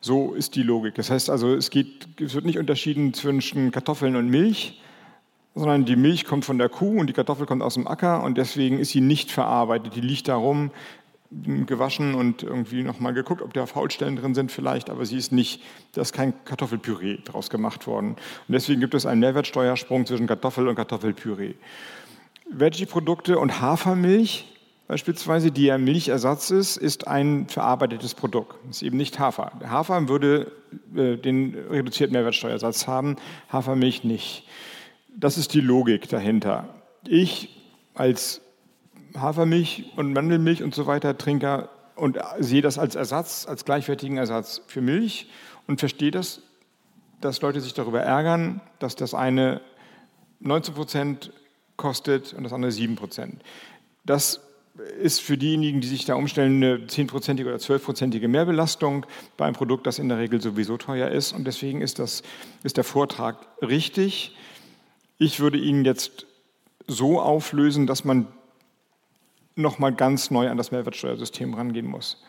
[0.01, 0.95] So ist die Logik.
[0.95, 4.81] Das heißt also, es, geht, es wird nicht unterschieden zwischen Kartoffeln und Milch,
[5.55, 8.39] sondern die Milch kommt von der Kuh und die Kartoffel kommt aus dem Acker und
[8.39, 9.97] deswegen ist sie nicht verarbeitet.
[9.97, 10.71] Die liegt darum,
[11.31, 15.63] gewaschen und irgendwie nochmal geguckt, ob da Faulstellen drin sind vielleicht, aber sie ist nicht,
[15.93, 18.11] da ist kein Kartoffelpüree draus gemacht worden.
[18.49, 21.55] Und deswegen gibt es einen Mehrwertsteuersprung zwischen Kartoffel und Kartoffelpüree.
[22.51, 24.50] Veggie-Produkte und Hafermilch
[24.91, 28.57] beispielsweise, die ja Milchersatz ist, ist ein verarbeitetes Produkt.
[28.67, 29.53] Das ist eben nicht Hafer.
[29.65, 30.51] Hafer würde
[30.97, 33.15] äh, den reduzierten Mehrwertsteuersatz haben,
[33.53, 34.49] Hafermilch nicht.
[35.17, 36.75] Das ist die Logik dahinter.
[37.07, 37.57] Ich
[37.95, 38.41] als
[39.17, 44.61] Hafermilch und Mandelmilch und so weiter Trinker und sehe das als Ersatz, als gleichwertigen Ersatz
[44.67, 45.29] für Milch
[45.69, 46.43] und verstehe das,
[47.21, 49.61] dass Leute sich darüber ärgern, dass das eine
[50.41, 51.33] 19 Prozent
[51.77, 53.45] kostet und das andere 7 Prozent.
[54.05, 54.50] Das
[55.01, 59.87] ist für diejenigen, die sich da umstellen, eine 10-prozentige oder 12-prozentige Mehrbelastung bei einem Produkt,
[59.87, 61.33] das in der Regel sowieso teuer ist.
[61.33, 62.23] Und deswegen ist, das,
[62.63, 64.37] ist der Vortrag richtig.
[65.19, 66.27] Ich würde ihn jetzt
[66.87, 68.27] so auflösen, dass man
[69.55, 72.23] nochmal ganz neu an das Mehrwertsteuersystem rangehen muss.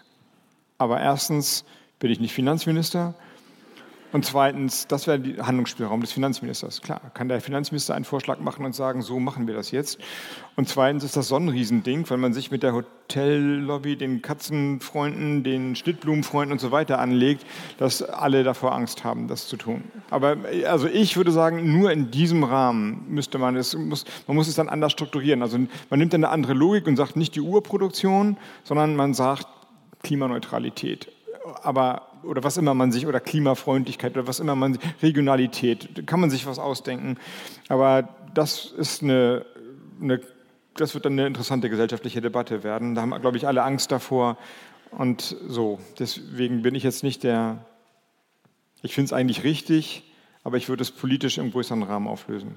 [0.77, 1.65] Aber erstens
[1.99, 3.15] bin ich nicht Finanzminister
[4.11, 6.81] und zweitens, das wäre der Handlungsspielraum des Finanzministers.
[6.81, 9.99] Klar, kann der Finanzminister einen Vorschlag machen und sagen, so machen wir das jetzt.
[10.57, 15.43] Und zweitens ist das so ein Riesending, weil man sich mit der Hotellobby, den Katzenfreunden,
[15.43, 17.45] den Schnittblumenfreunden und so weiter anlegt,
[17.77, 19.83] dass alle davor Angst haben, das zu tun.
[20.09, 24.49] Aber also ich würde sagen, nur in diesem Rahmen müsste man es, muss, man muss
[24.49, 25.41] es dann anders strukturieren.
[25.41, 25.57] Also
[25.89, 29.47] man nimmt dann eine andere Logik und sagt nicht die Urproduktion, sondern man sagt
[30.03, 31.11] Klimaneutralität.
[31.63, 36.30] Aber oder was immer man sich, oder Klimafreundlichkeit oder was immer man, Regionalität, kann man
[36.30, 37.18] sich was ausdenken.
[37.68, 39.45] Aber das ist eine,
[40.02, 40.22] eine
[40.76, 42.95] das wird dann eine interessante gesellschaftliche Debatte werden.
[42.95, 44.38] Da haben, glaube ich, alle Angst davor.
[44.91, 47.65] Und so, deswegen bin ich jetzt nicht der,
[48.81, 50.03] ich finde es eigentlich richtig,
[50.43, 52.56] aber ich würde es politisch im größeren Rahmen auflösen.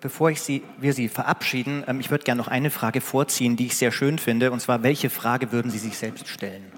[0.00, 3.66] Bevor ich Sie, wir Sie verabschieden, ähm, ich würde gerne noch eine Frage vorziehen, die
[3.66, 6.71] ich sehr schön finde, und zwar, welche Frage würden Sie sich selbst stellen?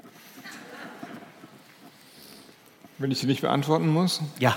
[2.98, 4.20] Wenn ich sie nicht beantworten muss?
[4.38, 4.56] Ja.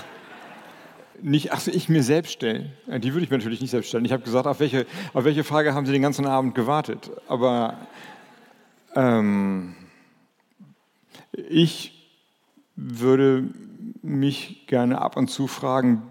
[1.20, 2.72] Nicht, ach, ich mir selbst stellen.
[2.86, 4.04] Die würde ich mir natürlich nicht selbst stellen.
[4.04, 7.10] Ich habe gesagt, auf welche, auf welche Frage haben Sie den ganzen Abend gewartet?
[7.26, 7.76] Aber
[8.94, 9.74] ähm,
[11.32, 12.08] ich
[12.76, 13.48] würde
[14.02, 16.02] mich gerne ab und zu fragen,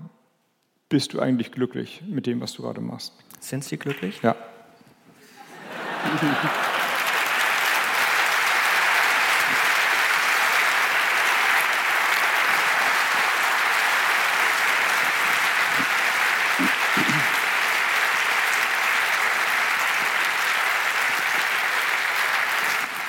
[0.89, 3.13] bist du eigentlich glücklich mit dem, was du gerade machst?
[3.39, 4.21] Sind Sie glücklich?
[4.21, 4.35] Ja.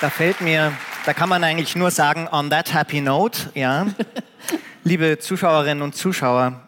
[0.01, 0.71] Da fällt mir,
[1.05, 3.85] da kann man eigentlich nur sagen, on that happy note, ja.
[4.85, 6.61] Liebe Zuschauerinnen und Zuschauer,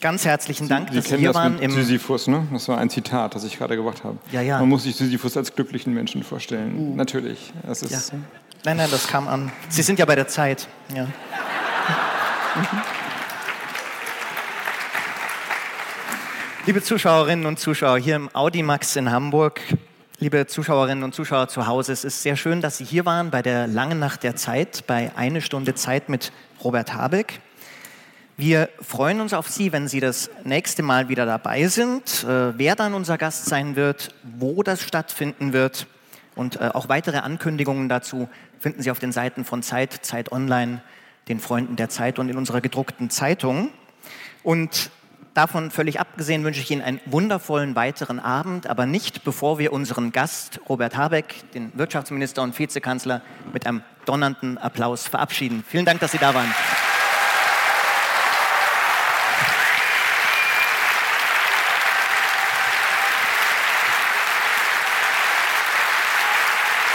[0.00, 1.54] ganz herzlichen Dank, Sie dass Sie kennen hier das waren.
[1.54, 2.46] mit Im, Sisyphus, ne?
[2.52, 4.18] Das war ein Zitat, das ich gerade gebracht habe.
[4.30, 4.60] Ja, ja.
[4.60, 6.94] Man muss sich Sisyphus als glücklichen Menschen vorstellen.
[6.94, 7.52] Natürlich.
[7.66, 8.18] Das ist, ja.
[8.64, 9.50] Nein, nein, das kam an.
[9.68, 10.68] Sie sind ja bei der Zeit.
[10.94, 11.08] Ja.
[16.66, 19.60] Liebe Zuschauerinnen und Zuschauer hier im Audimax in Hamburg,
[20.18, 23.42] liebe Zuschauerinnen und Zuschauer zu Hause, es ist sehr schön, dass Sie hier waren bei
[23.42, 26.32] der Langen Nacht der Zeit, bei Eine Stunde Zeit mit
[26.64, 27.40] Robert Habeck.
[28.38, 32.24] Wir freuen uns auf Sie, wenn Sie das nächste Mal wieder dabei sind.
[32.24, 35.86] Äh, wer dann unser Gast sein wird, wo das stattfinden wird
[36.34, 38.28] und äh, auch weitere Ankündigungen dazu
[38.58, 40.80] finden Sie auf den Seiten von Zeit, Zeit Online,
[41.28, 43.70] den Freunden der Zeit und in unserer gedruckten Zeitung.
[44.42, 44.90] Und
[45.36, 50.12] davon völlig abgesehen wünsche ich Ihnen einen wundervollen weiteren Abend, aber nicht bevor wir unseren
[50.12, 53.20] Gast Robert Habeck, den Wirtschaftsminister und Vizekanzler,
[53.52, 55.64] mit einem donnernden Applaus verabschieden.
[55.66, 56.54] Vielen Dank, dass Sie da waren.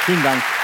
[0.05, 0.60] Vielen Dank.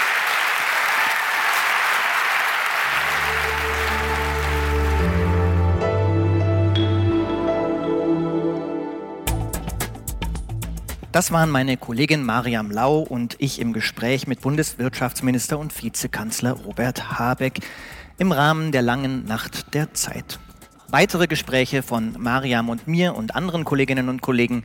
[11.17, 17.17] Das waren meine Kollegin Mariam Lau und ich im Gespräch mit Bundeswirtschaftsminister und Vizekanzler Robert
[17.17, 17.61] Habeck
[18.19, 20.37] im Rahmen der langen Nacht der Zeit.
[20.89, 24.63] Weitere Gespräche von Mariam und mir und anderen Kolleginnen und Kollegen